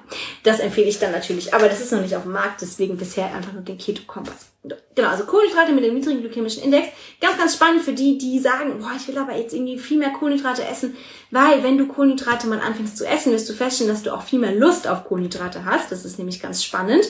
Das 0.42 0.58
empfehle 0.58 0.88
ich 0.88 0.99
dann 0.99 1.12
natürlich. 1.12 1.54
Aber 1.54 1.68
das 1.68 1.80
ist 1.80 1.92
noch 1.92 2.00
nicht 2.00 2.16
auf 2.16 2.25
dem 2.25 2.32
Markt, 2.32 2.62
deswegen 2.62 2.96
bisher 2.96 3.32
einfach 3.32 3.52
nur 3.52 3.62
den 3.62 3.78
Keto-Kompass. 3.78 4.50
Genau, 4.96 5.09
also 5.09 5.24
Kohlenhydrate 5.24 5.72
mit 5.72 5.85
dem 5.85 5.94
niedrigen 5.94 6.20
glykämischen 6.20 6.64
Index. 6.64 6.88
Ganz, 7.20 7.38
ganz 7.38 7.55
spannend 7.55 7.83
für 7.83 7.92
die, 7.92 8.18
die 8.18 8.40
sagen, 8.40 8.81
boah, 8.81 8.90
ich 8.96 9.07
will 9.07 9.18
aber 9.18 9.37
jetzt 9.37 9.55
irgendwie 9.55 9.79
viel 9.79 9.98
mehr 9.98 10.11
Kohlenhydrate 10.11 10.66
essen, 10.66 10.96
weil 11.31 11.62
wenn 11.62 11.79
du 11.79 11.87
Kohlenhydrate 11.87 12.48
mal 12.48 12.59
anfängst 12.59 12.96
zu 12.96 13.07
essen, 13.07 13.33
wirst 13.33 13.48
du 13.48 13.52
feststellen, 13.52 13.92
dass 13.92 14.02
du 14.02 14.12
auch 14.12 14.22
viel 14.22 14.40
mehr 14.40 14.55
Lust 14.55 14.88
auf 14.88 15.05
Kohlenhydrate 15.05 15.64
hast. 15.64 15.92
Das 15.92 16.05
ist 16.05 16.18
nämlich 16.18 16.42
ganz 16.42 16.64
spannend. 16.64 17.05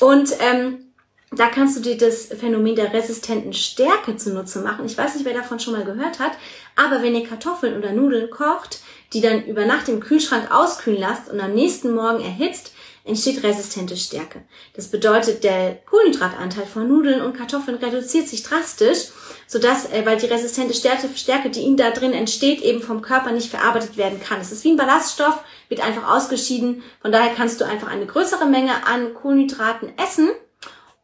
Und 0.00 0.30
ähm, 0.40 0.85
da 1.32 1.48
kannst 1.48 1.76
du 1.76 1.80
dir 1.80 1.96
das 1.96 2.26
Phänomen 2.26 2.76
der 2.76 2.92
resistenten 2.92 3.52
Stärke 3.52 4.16
zunutze 4.16 4.60
machen. 4.60 4.86
Ich 4.86 4.96
weiß 4.96 5.14
nicht, 5.14 5.24
wer 5.24 5.34
davon 5.34 5.58
schon 5.58 5.74
mal 5.74 5.84
gehört 5.84 6.20
hat, 6.20 6.32
aber 6.76 7.02
wenn 7.02 7.14
ihr 7.14 7.26
Kartoffeln 7.26 7.76
oder 7.76 7.92
Nudeln 7.92 8.30
kocht, 8.30 8.80
die 9.12 9.20
dann 9.20 9.44
über 9.44 9.66
Nacht 9.66 9.88
im 9.88 10.00
Kühlschrank 10.00 10.50
auskühlen 10.52 11.00
lasst 11.00 11.28
und 11.28 11.40
am 11.40 11.54
nächsten 11.54 11.94
Morgen 11.94 12.22
erhitzt, 12.22 12.72
entsteht 13.04 13.42
resistente 13.42 13.96
Stärke. 13.96 14.42
Das 14.74 14.88
bedeutet, 14.88 15.44
der 15.44 15.76
Kohlenhydratanteil 15.86 16.66
von 16.66 16.88
Nudeln 16.88 17.22
und 17.22 17.36
Kartoffeln 17.36 17.76
reduziert 17.76 18.28
sich 18.28 18.42
drastisch, 18.42 19.08
sodass, 19.46 19.90
äh, 19.92 20.04
weil 20.04 20.16
die 20.16 20.26
resistente 20.26 20.74
Stärke, 20.74 21.08
Stärke, 21.14 21.50
die 21.50 21.60
ihnen 21.60 21.76
da 21.76 21.90
drin 21.90 22.12
entsteht, 22.12 22.62
eben 22.62 22.82
vom 22.82 23.02
Körper 23.02 23.30
nicht 23.30 23.50
verarbeitet 23.50 23.96
werden 23.96 24.20
kann. 24.20 24.40
Es 24.40 24.50
ist 24.50 24.64
wie 24.64 24.72
ein 24.72 24.76
Ballaststoff, 24.76 25.38
wird 25.68 25.80
einfach 25.80 26.08
ausgeschieden. 26.08 26.82
Von 27.00 27.12
daher 27.12 27.32
kannst 27.34 27.60
du 27.60 27.64
einfach 27.64 27.88
eine 27.88 28.06
größere 28.06 28.46
Menge 28.46 28.86
an 28.86 29.14
Kohlenhydraten 29.14 29.96
essen 29.98 30.30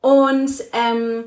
und 0.03 0.51
ähm, 0.73 1.25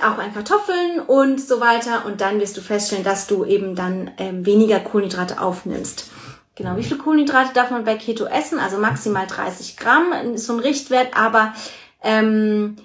auch 0.00 0.18
an 0.18 0.34
Kartoffeln 0.34 1.00
und 1.00 1.40
so 1.40 1.60
weiter. 1.60 2.04
Und 2.04 2.20
dann 2.20 2.38
wirst 2.40 2.56
du 2.56 2.60
feststellen, 2.60 3.04
dass 3.04 3.26
du 3.26 3.46
eben 3.46 3.74
dann 3.74 4.10
ähm, 4.18 4.44
weniger 4.44 4.80
Kohlenhydrate 4.80 5.40
aufnimmst. 5.40 6.10
Genau, 6.54 6.76
wie 6.76 6.82
viele 6.82 6.98
Kohlenhydrate 6.98 7.54
darf 7.54 7.70
man 7.70 7.84
bei 7.84 7.96
Keto 7.96 8.24
essen? 8.26 8.58
Also 8.58 8.78
maximal 8.78 9.26
30 9.26 9.76
Gramm 9.76 10.12
ist 10.34 10.46
so 10.46 10.54
ein 10.54 10.60
Richtwert, 10.60 11.16
aber 11.16 11.54
ähm, 12.02 12.76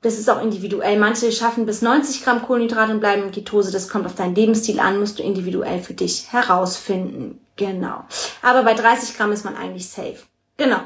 das 0.00 0.18
ist 0.18 0.30
auch 0.30 0.42
individuell. 0.42 0.98
Manche 0.98 1.30
schaffen 1.32 1.66
bis 1.66 1.82
90 1.82 2.24
Gramm 2.24 2.42
Kohlenhydrate 2.42 2.92
und 2.92 3.00
bleiben 3.00 3.24
in 3.24 3.30
Ketose. 3.30 3.72
Das 3.72 3.88
kommt 3.88 4.06
auf 4.06 4.14
deinen 4.14 4.34
Lebensstil 4.34 4.80
an, 4.80 4.98
musst 4.98 5.18
du 5.18 5.22
individuell 5.22 5.80
für 5.80 5.94
dich 5.94 6.32
herausfinden. 6.32 7.40
Genau. 7.56 8.04
Aber 8.40 8.62
bei 8.62 8.74
30 8.74 9.16
Gramm 9.16 9.32
ist 9.32 9.44
man 9.44 9.56
eigentlich 9.56 9.88
safe. 9.88 10.18
Genau. 10.56 10.80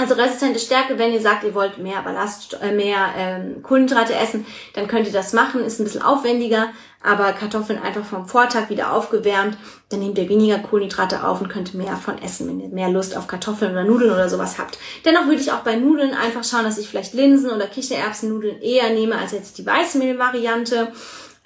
Also 0.00 0.14
resistente 0.14 0.60
Stärke, 0.60 0.96
wenn 0.96 1.12
ihr 1.12 1.20
sagt, 1.20 1.42
ihr 1.42 1.56
wollt 1.56 1.78
mehr 1.78 2.00
Ballast, 2.02 2.56
äh, 2.62 2.70
mehr 2.70 3.08
ähm, 3.16 3.64
Kohlenhydrate 3.64 4.14
essen, 4.14 4.46
dann 4.74 4.86
könnt 4.86 5.08
ihr 5.08 5.12
das 5.12 5.32
machen. 5.32 5.64
Ist 5.64 5.80
ein 5.80 5.84
bisschen 5.84 6.02
aufwendiger, 6.02 6.68
aber 7.02 7.32
Kartoffeln 7.32 7.82
einfach 7.82 8.04
vom 8.04 8.28
Vortag 8.28 8.70
wieder 8.70 8.92
aufgewärmt, 8.92 9.58
dann 9.88 9.98
nehmt 9.98 10.16
ihr 10.16 10.28
weniger 10.28 10.60
Kohlenhydrate 10.60 11.26
auf 11.26 11.40
und 11.40 11.48
könnt 11.48 11.74
mehr 11.74 11.96
von 11.96 12.16
essen, 12.22 12.46
wenn 12.46 12.60
ihr 12.60 12.68
mehr 12.68 12.90
Lust 12.90 13.16
auf 13.16 13.26
Kartoffeln 13.26 13.72
oder 13.72 13.82
Nudeln 13.82 14.12
oder 14.12 14.28
sowas 14.28 14.56
habt. 14.60 14.78
Dennoch 15.04 15.26
würde 15.26 15.40
ich 15.40 15.50
auch 15.50 15.64
bei 15.64 15.74
Nudeln 15.74 16.14
einfach 16.14 16.44
schauen, 16.44 16.62
dass 16.62 16.78
ich 16.78 16.88
vielleicht 16.88 17.14
Linsen 17.14 17.50
oder 17.50 17.66
Kichererbsennudeln 17.66 18.62
eher 18.62 18.90
nehme 18.90 19.18
als 19.18 19.32
jetzt 19.32 19.58
die 19.58 19.66
Weißmehlvariante. 19.66 20.92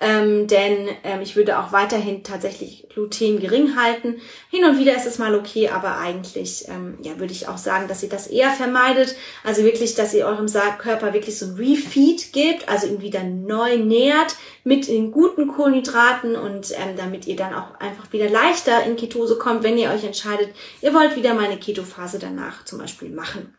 Ähm, 0.02 0.48
denn 0.48 0.88
ähm, 1.04 1.20
ich 1.22 1.36
würde 1.36 1.60
auch 1.60 1.70
weiterhin 1.70 2.24
tatsächlich 2.24 2.88
Gluten 2.92 3.38
gering 3.38 3.76
halten. 3.76 4.16
Hin 4.50 4.64
und 4.64 4.80
wieder 4.80 4.96
ist 4.96 5.06
es 5.06 5.18
mal 5.18 5.32
okay, 5.36 5.68
aber 5.68 5.98
eigentlich 5.98 6.64
ähm, 6.66 6.98
ja, 7.02 7.20
würde 7.20 7.32
ich 7.32 7.46
auch 7.46 7.56
sagen, 7.56 7.86
dass 7.86 8.02
ihr 8.02 8.08
das 8.08 8.26
eher 8.26 8.50
vermeidet. 8.50 9.14
Also 9.44 9.62
wirklich, 9.62 9.94
dass 9.94 10.12
ihr 10.12 10.26
eurem 10.26 10.48
Körper 10.78 11.14
wirklich 11.14 11.38
so 11.38 11.46
ein 11.46 11.54
Refeed 11.54 12.32
gibt, 12.32 12.68
also 12.68 12.88
ihn 12.88 13.00
wieder 13.00 13.22
neu 13.22 13.78
nährt 13.78 14.34
mit 14.64 14.88
den 14.88 15.12
guten 15.12 15.46
Kohlenhydraten 15.46 16.34
und 16.34 16.72
ähm, 16.72 16.96
damit 16.96 17.28
ihr 17.28 17.36
dann 17.36 17.54
auch 17.54 17.78
einfach 17.78 18.12
wieder 18.12 18.28
leichter 18.28 18.82
in 18.82 18.96
Ketose 18.96 19.38
kommt, 19.38 19.62
wenn 19.62 19.78
ihr 19.78 19.90
euch 19.90 20.02
entscheidet, 20.02 20.48
ihr 20.80 20.92
wollt 20.94 21.14
wieder 21.14 21.34
mal 21.34 21.44
eine 21.44 21.58
Ketophase 21.58 22.18
danach 22.18 22.64
zum 22.64 22.80
Beispiel 22.80 23.10
machen. 23.10 23.54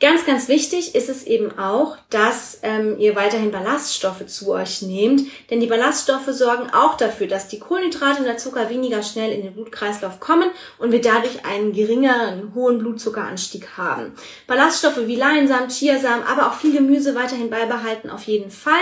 Ganz, 0.00 0.24
ganz 0.24 0.48
wichtig 0.48 0.94
ist 0.94 1.10
es 1.10 1.24
eben 1.24 1.58
auch, 1.58 1.98
dass 2.08 2.60
ähm, 2.62 2.98
ihr 2.98 3.14
weiterhin 3.16 3.50
Ballaststoffe 3.50 4.24
zu 4.26 4.50
euch 4.50 4.80
nehmt, 4.80 5.28
denn 5.50 5.60
die 5.60 5.66
Ballaststoffe 5.66 6.28
sorgen 6.28 6.70
auch 6.72 6.96
dafür, 6.96 7.26
dass 7.26 7.48
die 7.48 7.58
Kohlenhydrate 7.58 8.20
und 8.20 8.24
der 8.24 8.38
Zucker 8.38 8.70
weniger 8.70 9.02
schnell 9.02 9.30
in 9.30 9.42
den 9.42 9.52
Blutkreislauf 9.52 10.18
kommen 10.18 10.48
und 10.78 10.90
wir 10.90 11.02
dadurch 11.02 11.44
einen 11.44 11.74
geringeren, 11.74 12.54
hohen 12.54 12.78
Blutzuckeranstieg 12.78 13.76
haben. 13.76 14.14
Ballaststoffe 14.46 15.06
wie 15.06 15.16
Leinsamen, 15.16 15.68
Chiasamen, 15.68 16.26
aber 16.26 16.46
auch 16.46 16.54
viel 16.54 16.72
Gemüse 16.72 17.14
weiterhin 17.14 17.50
beibehalten 17.50 18.08
auf 18.08 18.22
jeden 18.22 18.50
Fall. 18.50 18.72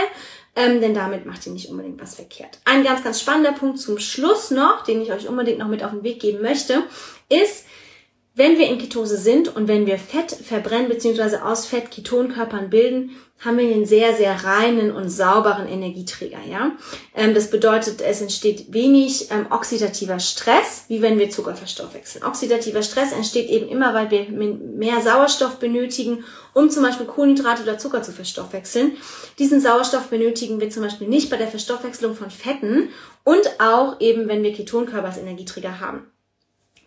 Ähm, 0.55 0.81
denn 0.81 0.95
damit 0.95 1.27
macht 1.27 1.47
ihr 1.47 1.53
nicht 1.53 1.69
unbedingt 1.69 2.01
was 2.01 2.15
verkehrt. 2.15 2.59
Ein 2.65 2.85
ganz, 2.85 3.03
ganz 3.03 3.21
spannender 3.21 3.53
Punkt 3.53 3.81
zum 3.81 3.99
Schluss 3.99 4.53
noch, 4.53 4.85
den 4.85 5.03
ich 5.03 5.13
euch 5.13 5.29
unbedingt 5.29 5.59
noch 5.59 5.69
mit 5.69 5.83
auf 5.83 5.91
den 5.91 6.05
Weg 6.05 6.21
geben 6.21 6.43
möchte, 6.43 6.85
ist, 7.29 7.65
Wenn 8.39 8.57
wir 8.57 8.69
in 8.69 8.79
Ketose 8.79 9.17
sind 9.17 9.57
und 9.57 9.67
wenn 9.67 9.87
wir 9.87 9.99
Fett 9.99 10.31
verbrennen 10.31 10.89
bzw. 10.89 11.39
aus 11.39 11.67
Fett 11.67 11.91
Ketonkörpern 11.91 12.71
bilden, 12.71 13.17
haben 13.41 13.59
wir 13.59 13.67
einen 13.67 13.85
sehr, 13.85 14.15
sehr 14.15 14.45
reinen 14.45 14.93
und 14.93 15.09
sauberen 15.09 15.67
Energieträger. 15.67 16.39
Ja? 16.49 16.71
Ähm, 17.17 17.35
das 17.35 17.51
bedeutet, 17.51 18.01
es 18.01 18.21
entsteht 18.21 18.73
wenig 18.73 19.33
ähm, 19.33 19.47
oxidativer 19.51 20.21
Stress, 20.21 20.85
wie 20.87 21.03
wenn 21.03 21.19
wir 21.19 21.31
Zucker 21.31 21.57
verstoffwechseln. 21.57 22.25
Oxidativer 22.25 22.85
Stress 22.85 23.11
entsteht 23.11 23.51
eben 23.51 23.69
immer, 23.69 23.93
weil 23.93 24.09
wir 24.13 24.29
mehr 24.31 25.01
Sauerstoff 25.01 25.57
benötigen, 25.57 26.23
um 26.55 26.71
zum 26.71 26.85
Beispiel 26.85 27.07
Kohlenhydrate 27.07 27.65
oder 27.65 27.79
Zucker 27.79 28.05
zu 28.05 28.13
verstoffwechseln. 28.13 28.93
Diesen 29.41 29.61
Sauerstoff 29.61 30.11
benötigen 30.11 30.61
wir 30.61 30.71
zum 30.71 30.85
Beispiel 30.85 31.09
nicht 31.09 31.29
bei 31.29 31.39
der 31.39 31.49
Verstoffwechslung 31.49 32.15
von 32.15 32.31
Fetten 32.31 32.91
und 33.25 33.43
auch 33.59 34.01
eben, 34.01 34.29
wenn 34.29 34.45
wir 34.45 34.53
Ketonkörper 34.53 35.09
als 35.09 35.19
Energieträger 35.19 35.81
haben. 35.81 36.07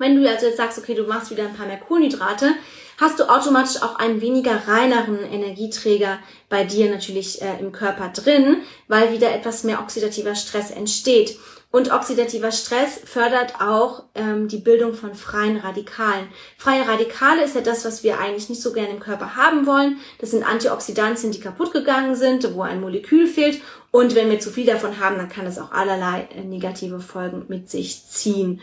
Wenn 0.02 0.20
du 0.20 0.28
also 0.28 0.48
jetzt 0.48 0.58
sagst, 0.58 0.80
okay, 0.80 0.96
du 0.96 1.04
machst 1.04 1.30
wieder 1.30 1.44
ein 1.44 1.54
paar 1.54 1.68
mehr 1.68 1.78
Kohlenhydrate, 1.78 2.56
hast 2.98 3.20
du 3.20 3.30
automatisch 3.30 3.84
auch 3.84 3.98
einen 3.98 4.20
weniger 4.20 4.68
reineren 4.68 5.20
Energieträger 5.24 6.18
bei 6.50 6.64
dir 6.64 6.90
natürlich 6.90 7.40
äh, 7.44 7.60
im 7.60 7.72
Körper 7.72 8.08
drin, 8.10 8.64
weil 8.88 9.14
wieder 9.14 9.32
etwas 9.32 9.64
mehr 9.64 9.80
oxidativer 9.80 10.34
Stress 10.34 10.72
entsteht. 10.72 11.38
Und 11.70 11.94
oxidativer 11.94 12.52
Stress 12.52 13.00
fördert 13.06 13.62
auch 13.62 14.04
ähm, 14.16 14.48
die 14.48 14.58
Bildung 14.58 14.96
von 14.96 15.14
freien 15.14 15.58
Radikalen. 15.58 16.28
Freie 16.58 16.88
Radikale 16.88 17.44
ist 17.44 17.54
ja 17.54 17.62
das, 17.62 17.86
was 17.86 18.04
wir 18.04 18.20
eigentlich 18.20 18.50
nicht 18.50 18.62
so 18.62 18.74
gerne 18.74 18.90
im 18.90 19.00
Körper 19.00 19.36
haben 19.36 19.68
wollen. 19.68 19.98
Das 20.18 20.32
sind 20.32 20.44
Antioxidantien, 20.44 21.32
die 21.32 21.40
kaputt 21.40 21.74
gegangen 21.74 22.16
sind, 22.16 22.56
wo 22.56 22.64
ein 22.64 22.82
Molekül 22.82 23.28
fehlt. 23.28 23.62
Und 23.92 24.16
wenn 24.16 24.32
wir 24.32 24.40
zu 24.40 24.50
viel 24.50 24.66
davon 24.66 25.00
haben, 25.00 25.18
dann 25.18 25.30
kann 25.30 25.46
es 25.46 25.60
auch 25.60 25.72
allerlei 25.72 26.28
äh, 26.36 26.42
negative 26.42 27.00
Folgen 27.00 27.46
mit 27.48 27.70
sich 27.70 28.08
ziehen. 28.08 28.62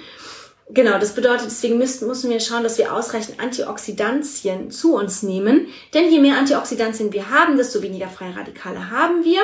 Genau, 0.70 0.98
das 0.98 1.14
bedeutet, 1.14 1.46
deswegen 1.46 1.78
müssen, 1.78 2.06
müssen 2.06 2.28
wir 2.28 2.40
schauen, 2.40 2.62
dass 2.62 2.76
wir 2.76 2.92
ausreichend 2.92 3.40
Antioxidantien 3.40 4.70
zu 4.70 4.96
uns 4.96 5.22
nehmen. 5.22 5.66
Denn 5.94 6.10
je 6.10 6.20
mehr 6.20 6.36
Antioxidantien 6.36 7.10
wir 7.10 7.30
haben, 7.30 7.56
desto 7.56 7.80
weniger 7.80 8.08
freie 8.08 8.36
Radikale 8.36 8.90
haben 8.90 9.24
wir. 9.24 9.40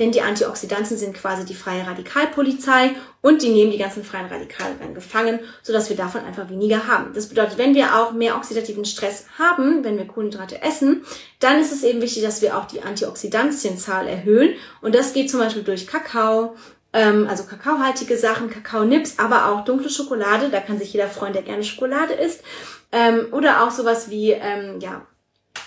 Denn 0.00 0.10
die 0.10 0.20
Antioxidantien 0.20 0.98
sind 0.98 1.14
quasi 1.14 1.44
die 1.44 1.54
freie 1.54 1.86
Radikalpolizei 1.86 2.90
und 3.20 3.42
die 3.42 3.50
nehmen 3.50 3.70
die 3.70 3.78
ganzen 3.78 4.02
freien 4.02 4.26
Radikale 4.26 4.74
dann 4.80 4.94
gefangen, 4.94 5.38
sodass 5.62 5.90
wir 5.90 5.96
davon 5.96 6.24
einfach 6.24 6.50
weniger 6.50 6.88
haben. 6.88 7.14
Das 7.14 7.28
bedeutet, 7.28 7.56
wenn 7.56 7.76
wir 7.76 7.96
auch 7.96 8.10
mehr 8.10 8.36
oxidativen 8.36 8.84
Stress 8.84 9.26
haben, 9.38 9.84
wenn 9.84 9.96
wir 9.96 10.06
Kohlenhydrate 10.06 10.60
essen, 10.60 11.04
dann 11.38 11.60
ist 11.60 11.72
es 11.72 11.84
eben 11.84 12.02
wichtig, 12.02 12.24
dass 12.24 12.42
wir 12.42 12.58
auch 12.58 12.64
die 12.64 12.82
Antioxidantienzahl 12.82 14.08
erhöhen. 14.08 14.54
Und 14.82 14.94
das 14.94 15.12
geht 15.12 15.30
zum 15.30 15.38
Beispiel 15.38 15.62
durch 15.62 15.86
Kakao, 15.86 16.56
ähm, 16.94 17.26
also 17.28 17.44
kakaohaltige 17.44 18.16
Sachen, 18.16 18.48
Kakaonips, 18.48 19.18
aber 19.18 19.48
auch 19.48 19.64
dunkle 19.64 19.90
Schokolade. 19.90 20.48
Da 20.48 20.60
kann 20.60 20.78
sich 20.78 20.92
jeder 20.92 21.08
freuen, 21.08 21.32
der 21.32 21.42
gerne 21.42 21.64
Schokolade 21.64 22.14
isst. 22.14 22.42
Ähm, 22.92 23.26
oder 23.32 23.64
auch 23.64 23.70
sowas 23.70 24.08
wie, 24.08 24.30
ähm, 24.30 24.78
ja, 24.80 25.02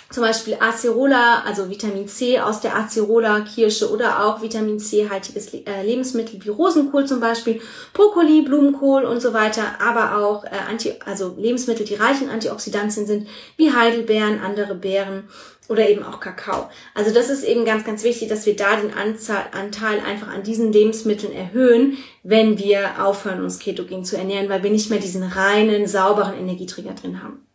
zum 0.09 0.23
Beispiel 0.23 0.57
Acerola, 0.59 1.43
also 1.45 1.69
Vitamin 1.69 2.07
C 2.07 2.39
aus 2.39 2.61
der 2.61 2.75
Acerola 2.75 3.41
Kirsche 3.41 3.91
oder 3.91 4.25
auch 4.25 4.41
Vitamin 4.41 4.79
C 4.79 5.09
haltiges 5.09 5.53
äh, 5.53 5.83
Lebensmittel 5.83 6.43
wie 6.43 6.49
Rosenkohl 6.49 7.05
zum 7.05 7.19
Beispiel, 7.19 7.61
Brokkoli, 7.93 8.41
Blumenkohl 8.41 9.03
und 9.03 9.21
so 9.21 9.33
weiter, 9.33 9.81
aber 9.81 10.17
auch 10.17 10.45
äh, 10.45 10.49
Anti, 10.69 10.93
also 11.05 11.35
Lebensmittel, 11.37 11.85
die 11.85 11.95
reich 11.95 12.21
in 12.21 12.29
Antioxidantien 12.29 13.05
sind, 13.05 13.27
wie 13.57 13.73
Heidelbeeren, 13.73 14.39
andere 14.39 14.75
Beeren 14.75 15.23
oder 15.67 15.89
eben 15.89 16.03
auch 16.03 16.21
Kakao. 16.21 16.69
Also 16.93 17.13
das 17.13 17.29
ist 17.29 17.43
eben 17.43 17.65
ganz, 17.65 17.83
ganz 17.83 18.03
wichtig, 18.03 18.29
dass 18.29 18.45
wir 18.45 18.55
da 18.55 18.77
den 18.77 18.93
Anzahl, 18.93 19.45
Anteil 19.51 19.99
einfach 19.99 20.29
an 20.29 20.43
diesen 20.43 20.71
Lebensmitteln 20.71 21.33
erhöhen, 21.33 21.97
wenn 22.23 22.57
wir 22.57 23.05
aufhören, 23.05 23.41
uns 23.41 23.59
ketogen 23.59 24.05
zu 24.05 24.17
ernähren, 24.17 24.49
weil 24.49 24.63
wir 24.63 24.71
nicht 24.71 24.89
mehr 24.89 24.99
diesen 24.99 25.23
reinen, 25.23 25.87
sauberen 25.87 26.37
Energieträger 26.37 26.93
drin 26.93 27.21
haben. 27.21 27.46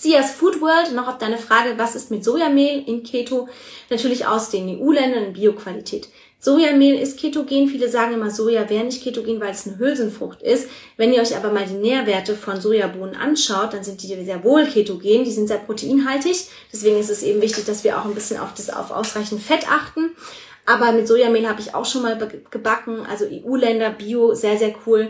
Sias 0.00 0.30
Food 0.30 0.62
World, 0.62 0.94
noch 0.94 1.08
auf 1.08 1.18
deine 1.18 1.36
Frage, 1.36 1.74
was 1.76 1.94
ist 1.94 2.10
mit 2.10 2.24
Sojamehl 2.24 2.84
in 2.86 3.02
Keto? 3.02 3.50
Natürlich 3.90 4.26
aus 4.26 4.48
den 4.48 4.80
EU-Ländern 4.80 5.24
in 5.24 5.32
Bioqualität. 5.34 6.08
Sojamehl 6.38 6.98
ist 6.98 7.20
ketogen. 7.20 7.68
Viele 7.68 7.86
sagen 7.90 8.14
immer, 8.14 8.30
Soja 8.30 8.70
wäre 8.70 8.84
nicht 8.84 9.04
ketogen, 9.04 9.42
weil 9.42 9.50
es 9.50 9.66
eine 9.66 9.78
Hülsenfrucht 9.78 10.40
ist. 10.40 10.70
Wenn 10.96 11.12
ihr 11.12 11.20
euch 11.20 11.36
aber 11.36 11.52
mal 11.52 11.66
die 11.66 11.74
Nährwerte 11.74 12.34
von 12.34 12.58
Sojabohnen 12.58 13.14
anschaut, 13.14 13.74
dann 13.74 13.84
sind 13.84 14.02
die 14.02 14.06
sehr 14.24 14.42
wohl 14.42 14.64
ketogen. 14.64 15.24
Die 15.24 15.30
sind 15.32 15.48
sehr 15.48 15.58
proteinhaltig. 15.58 16.46
Deswegen 16.72 16.98
ist 16.98 17.10
es 17.10 17.22
eben 17.22 17.42
wichtig, 17.42 17.66
dass 17.66 17.84
wir 17.84 17.98
auch 17.98 18.06
ein 18.06 18.14
bisschen 18.14 18.40
auf 18.40 18.54
das, 18.54 18.70
auf 18.70 18.90
ausreichend 18.90 19.42
Fett 19.42 19.70
achten. 19.70 20.12
Aber 20.64 20.92
mit 20.92 21.08
Sojamehl 21.08 21.46
habe 21.46 21.60
ich 21.60 21.74
auch 21.74 21.84
schon 21.84 22.00
mal 22.00 22.16
gebacken. 22.50 23.04
Also 23.04 23.26
EU-Länder, 23.26 23.90
Bio, 23.90 24.32
sehr, 24.32 24.56
sehr 24.56 24.72
cool. 24.86 25.08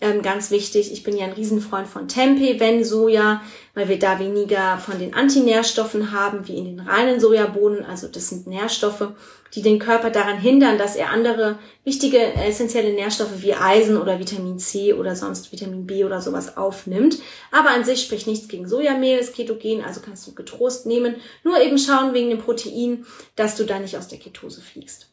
Ähm, 0.00 0.22
ganz 0.22 0.52
wichtig, 0.52 0.92
ich 0.92 1.02
bin 1.02 1.16
ja 1.16 1.24
ein 1.24 1.32
Riesenfreund 1.32 1.88
von 1.88 2.06
Tempeh, 2.06 2.60
wenn 2.60 2.84
Soja, 2.84 3.42
weil 3.74 3.88
wir 3.88 3.98
da 3.98 4.20
weniger 4.20 4.78
von 4.78 4.96
den 5.00 5.12
Antinährstoffen 5.12 6.12
haben, 6.12 6.46
wie 6.46 6.56
in 6.56 6.66
den 6.66 6.80
reinen 6.80 7.18
Sojabohnen. 7.18 7.84
Also 7.84 8.06
das 8.06 8.28
sind 8.28 8.46
Nährstoffe, 8.46 9.08
die 9.54 9.62
den 9.62 9.80
Körper 9.80 10.10
daran 10.10 10.38
hindern, 10.38 10.78
dass 10.78 10.94
er 10.94 11.10
andere 11.10 11.58
wichtige 11.82 12.18
essentielle 12.34 12.92
Nährstoffe 12.92 13.42
wie 13.42 13.54
Eisen 13.54 13.96
oder 13.96 14.20
Vitamin 14.20 14.60
C 14.60 14.92
oder 14.92 15.16
sonst 15.16 15.50
Vitamin 15.50 15.84
B 15.84 16.04
oder 16.04 16.20
sowas 16.20 16.56
aufnimmt. 16.56 17.18
Aber 17.50 17.70
an 17.70 17.82
sich 17.82 18.04
spricht 18.04 18.28
nichts 18.28 18.46
gegen 18.46 18.68
Sojamehl, 18.68 19.18
ist 19.18 19.34
ketogen, 19.34 19.82
also 19.82 20.00
kannst 20.00 20.28
du 20.28 20.34
getrost 20.34 20.86
nehmen. 20.86 21.16
Nur 21.42 21.60
eben 21.60 21.76
schauen 21.76 22.14
wegen 22.14 22.30
dem 22.30 22.38
Protein, 22.38 23.04
dass 23.34 23.56
du 23.56 23.64
da 23.64 23.80
nicht 23.80 23.96
aus 23.96 24.06
der 24.06 24.20
Ketose 24.20 24.60
fliegst. 24.60 25.08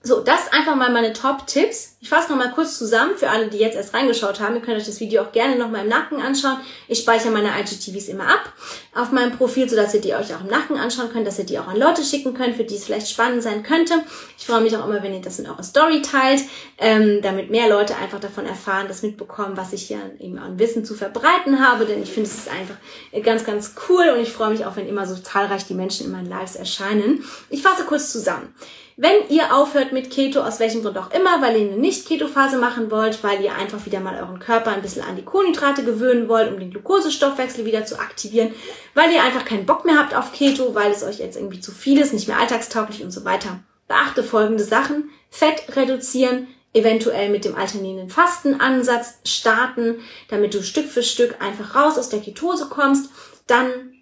So, 0.00 0.20
das 0.20 0.52
einfach 0.52 0.76
mal 0.76 0.92
meine 0.92 1.12
Top-Tipps. 1.12 1.96
Ich 2.00 2.08
fasse 2.08 2.30
noch 2.30 2.38
mal 2.38 2.52
kurz 2.52 2.78
zusammen 2.78 3.16
für 3.16 3.30
alle, 3.30 3.48
die 3.48 3.58
jetzt 3.58 3.74
erst 3.74 3.92
reingeschaut 3.94 4.38
haben. 4.38 4.54
Ihr 4.54 4.60
könnt 4.60 4.78
euch 4.78 4.86
das 4.86 5.00
Video 5.00 5.22
auch 5.22 5.32
gerne 5.32 5.56
noch 5.56 5.68
mal 5.68 5.82
im 5.82 5.88
Nacken 5.88 6.22
anschauen. 6.22 6.58
Ich 6.86 7.00
speichere 7.00 7.32
meine 7.32 7.48
IGTVs 7.48 8.06
immer 8.06 8.28
ab 8.28 8.52
auf 8.94 9.10
meinem 9.10 9.36
Profil, 9.36 9.68
sodass 9.68 9.94
ihr 9.94 10.00
die 10.00 10.14
euch 10.14 10.32
auch 10.36 10.40
im 10.40 10.46
Nacken 10.46 10.76
anschauen 10.76 11.10
könnt, 11.12 11.26
dass 11.26 11.40
ihr 11.40 11.46
die 11.46 11.58
auch 11.58 11.66
an 11.66 11.76
Leute 11.76 12.04
schicken 12.04 12.32
könnt, 12.32 12.54
für 12.54 12.62
die 12.62 12.76
es 12.76 12.84
vielleicht 12.84 13.10
spannend 13.10 13.42
sein 13.42 13.64
könnte. 13.64 13.94
Ich 14.38 14.46
freue 14.46 14.60
mich 14.60 14.76
auch 14.76 14.86
immer, 14.86 15.02
wenn 15.02 15.14
ihr 15.14 15.20
das 15.20 15.40
in 15.40 15.48
eurer 15.48 15.64
Story 15.64 16.00
teilt, 16.00 16.42
ähm, 16.78 17.20
damit 17.20 17.50
mehr 17.50 17.68
Leute 17.68 17.96
einfach 17.96 18.20
davon 18.20 18.46
erfahren, 18.46 18.86
das 18.86 19.02
mitbekommen, 19.02 19.56
was 19.56 19.72
ich 19.72 19.88
hier 19.88 19.98
eben 20.20 20.38
an 20.38 20.60
Wissen 20.60 20.84
zu 20.84 20.94
verbreiten 20.94 21.58
habe. 21.58 21.86
Denn 21.86 22.00
ich 22.00 22.12
finde, 22.12 22.30
es 22.30 22.38
ist 22.38 22.48
einfach 22.48 22.76
ganz, 23.24 23.44
ganz 23.44 23.74
cool 23.88 24.10
und 24.10 24.20
ich 24.20 24.32
freue 24.32 24.50
mich 24.50 24.64
auch, 24.64 24.76
wenn 24.76 24.88
immer 24.88 25.06
so 25.06 25.16
zahlreich 25.16 25.66
die 25.66 25.74
Menschen 25.74 26.06
in 26.06 26.12
meinen 26.12 26.28
Lives 26.28 26.54
erscheinen. 26.54 27.24
Ich 27.50 27.62
fasse 27.62 27.82
kurz 27.84 28.12
zusammen. 28.12 28.54
Wenn 29.00 29.28
ihr 29.28 29.54
aufhört 29.54 29.92
mit 29.92 30.10
Keto, 30.10 30.40
aus 30.40 30.58
welchem 30.58 30.82
Grund 30.82 30.98
auch 30.98 31.12
immer, 31.12 31.40
weil 31.40 31.54
ihr 31.56 31.68
eine 31.68 31.80
Nicht-Keto-Phase 31.80 32.58
machen 32.58 32.90
wollt, 32.90 33.22
weil 33.22 33.40
ihr 33.40 33.54
einfach 33.54 33.86
wieder 33.86 34.00
mal 34.00 34.20
euren 34.20 34.40
Körper 34.40 34.72
ein 34.72 34.82
bisschen 34.82 35.04
an 35.04 35.14
die 35.14 35.24
Kohlenhydrate 35.24 35.84
gewöhnen 35.84 36.28
wollt, 36.28 36.52
um 36.52 36.58
den 36.58 36.72
Glukosestoffwechsel 36.72 37.64
wieder 37.64 37.86
zu 37.86 38.00
aktivieren, 38.00 38.52
weil 38.94 39.12
ihr 39.12 39.22
einfach 39.22 39.44
keinen 39.44 39.66
Bock 39.66 39.84
mehr 39.84 39.96
habt 39.96 40.16
auf 40.16 40.32
Keto, 40.32 40.74
weil 40.74 40.90
es 40.90 41.04
euch 41.04 41.20
jetzt 41.20 41.36
irgendwie 41.36 41.60
zu 41.60 41.70
viel 41.70 42.00
ist, 42.00 42.12
nicht 42.12 42.26
mehr 42.26 42.40
alltagstauglich 42.40 43.04
und 43.04 43.12
so 43.12 43.24
weiter. 43.24 43.60
Beachte 43.86 44.24
folgende 44.24 44.64
Sachen. 44.64 45.10
Fett 45.30 45.76
reduzieren, 45.76 46.48
eventuell 46.72 47.28
mit 47.28 47.44
dem 47.44 47.54
alternierenden 47.54 48.10
Fastenansatz 48.10 49.20
starten, 49.24 50.00
damit 50.28 50.54
du 50.54 50.62
Stück 50.64 50.88
für 50.88 51.04
Stück 51.04 51.36
einfach 51.40 51.76
raus 51.76 51.98
aus 51.98 52.08
der 52.08 52.20
Ketose 52.20 52.66
kommst. 52.68 53.12
Dann 53.46 53.92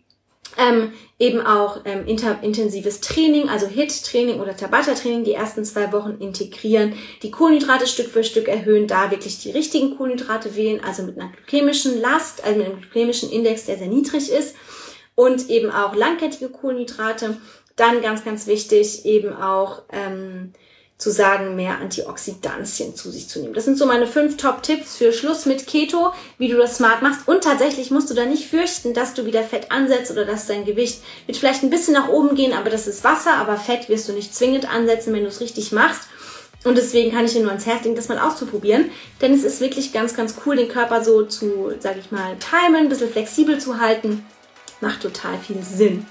ähm, 0.59 0.93
eben 1.19 1.41
auch 1.41 1.81
ähm, 1.85 2.07
inter, 2.07 2.43
intensives 2.43 3.01
Training, 3.01 3.49
also 3.49 3.67
HIT-Training 3.67 4.41
oder 4.41 4.57
Tabata-Training, 4.57 5.25
die 5.25 5.33
ersten 5.33 5.65
zwei 5.65 5.93
Wochen 5.93 6.17
integrieren, 6.19 6.95
die 7.23 7.31
Kohlenhydrate 7.31 7.87
Stück 7.87 8.09
für 8.09 8.25
Stück 8.25 8.49
erhöhen, 8.49 8.87
da 8.87 9.11
wirklich 9.11 9.39
die 9.41 9.51
richtigen 9.51 9.97
Kohlenhydrate 9.97 10.57
wählen, 10.57 10.83
also 10.85 11.03
mit 11.03 11.19
einer 11.19 11.31
glykämischen 11.33 12.01
Last, 12.01 12.45
also 12.45 12.59
mit 12.59 12.67
einem 12.67 12.81
glykämischen 12.81 13.31
Index, 13.31 13.65
der 13.65 13.79
sehr 13.79 13.89
niedrig 13.89 14.31
ist 14.31 14.57
und 15.15 15.49
eben 15.51 15.71
auch 15.71 15.95
langkettige 15.95 16.51
Kohlenhydrate. 16.51 17.39
Dann 17.77 18.01
ganz, 18.01 18.25
ganz 18.25 18.47
wichtig 18.47 19.05
eben 19.05 19.35
auch 19.35 19.83
ähm, 19.93 20.53
zu 20.99 21.11
sagen, 21.11 21.57
mehr 21.57 21.79
Antioxidantien 21.79 22.97
zu 22.97 23.11
sich 23.11 23.29
zu 23.29 23.41
nehmen. 23.41 23.53
Das 23.53 23.67
sind 23.67 23.77
so 23.77 23.85
meine 23.85 24.07
fünf 24.07 24.39
Top-Tipps 24.39 24.97
für 24.97 25.13
Schluss 25.13 25.45
mit 25.45 25.67
Keto, 25.67 26.13
wie 26.39 26.49
du 26.49 26.57
das 26.57 26.77
smart 26.77 27.03
machst. 27.03 27.29
Und 27.29 27.45
tatsächlich 27.45 27.91
musst 27.91 28.09
du 28.09 28.15
da 28.15 28.25
nicht 28.25 28.49
fürchten, 28.49 28.95
dass 28.95 29.13
du 29.13 29.27
wieder 29.27 29.43
Fett 29.43 29.71
ansetzt 29.71 30.11
oder 30.11 30.25
dass 30.25 30.47
dein 30.47 30.65
Gewicht 30.65 31.03
wird 31.27 31.37
vielleicht 31.37 31.63
ein 31.63 31.71
bisschen 31.71 31.93
nach 31.93 32.09
oben 32.09 32.35
gehen, 32.35 32.55
aber 32.55 32.71
das 32.71 32.87
ist 32.87 33.05
Wasser, 33.05 33.35
aber 33.35 33.59
Fett 33.59 33.91
wirst 33.91 34.09
du 34.09 34.15
nicht 34.15 34.35
zwingend 34.35 34.73
ansetzen, 34.73 35.13
wenn 35.13 35.23
du 35.23 35.29
es 35.29 35.41
richtig 35.41 35.71
machst. 35.71 36.03
Und 36.65 36.77
deswegen 36.77 37.13
kann 37.13 37.27
ich 37.27 37.33
dir 37.33 37.43
nur 37.43 37.51
ans 37.51 37.67
Herz 37.67 37.85
legen, 37.85 37.95
das 37.95 38.09
mal 38.09 38.19
auszuprobieren. 38.19 38.91
Denn 39.21 39.35
es 39.35 39.45
ist 39.45 39.61
wirklich 39.61 39.93
ganz, 39.93 40.17
ganz 40.17 40.35
cool, 40.45 40.57
den 40.57 40.69
Körper 40.69 41.05
so 41.05 41.25
zu, 41.25 41.73
sag 41.79 41.97
ich 41.99 42.11
mal, 42.11 42.37
timen, 42.39 42.77
ein 42.77 42.89
bisschen 42.89 43.11
flexibel 43.11 43.61
zu 43.61 43.79
halten. 43.81 44.25
Macht 44.81 45.03
total 45.03 45.39
viel 45.39 45.63
Sinn. 45.63 46.07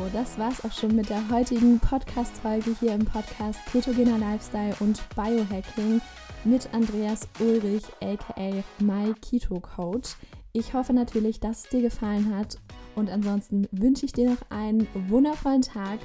So, 0.00 0.08
das 0.14 0.38
war's 0.38 0.64
auch 0.64 0.72
schon 0.72 0.96
mit 0.96 1.10
der 1.10 1.28
heutigen 1.28 1.78
Podcast-Folge 1.78 2.74
hier 2.80 2.94
im 2.94 3.04
Podcast 3.04 3.58
Ketogener 3.70 4.16
Lifestyle 4.16 4.74
und 4.80 4.98
Biohacking 5.14 6.00
mit 6.44 6.72
Andreas 6.72 7.28
Ulrich, 7.38 7.82
aka 8.00 8.64
My 8.78 9.12
Keto 9.20 9.60
Coach. 9.60 10.16
Ich 10.54 10.72
hoffe 10.72 10.94
natürlich, 10.94 11.38
dass 11.38 11.64
es 11.64 11.68
dir 11.68 11.82
gefallen 11.82 12.34
hat 12.34 12.56
und 12.94 13.10
ansonsten 13.10 13.68
wünsche 13.72 14.06
ich 14.06 14.14
dir 14.14 14.30
noch 14.30 14.50
einen 14.50 14.88
wundervollen 15.08 15.60
Tag 15.60 15.98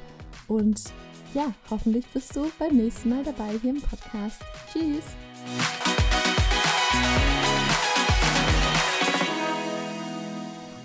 und 0.49 0.83
ja, 1.33 1.53
hoffentlich 1.69 2.05
bist 2.07 2.35
du 2.35 2.51
beim 2.59 2.75
nächsten 2.75 3.07
Mal 3.07 3.23
dabei 3.23 3.57
hier 3.61 3.71
im 3.71 3.81
Podcast. 3.81 4.41
Tschüss! 4.73 6.14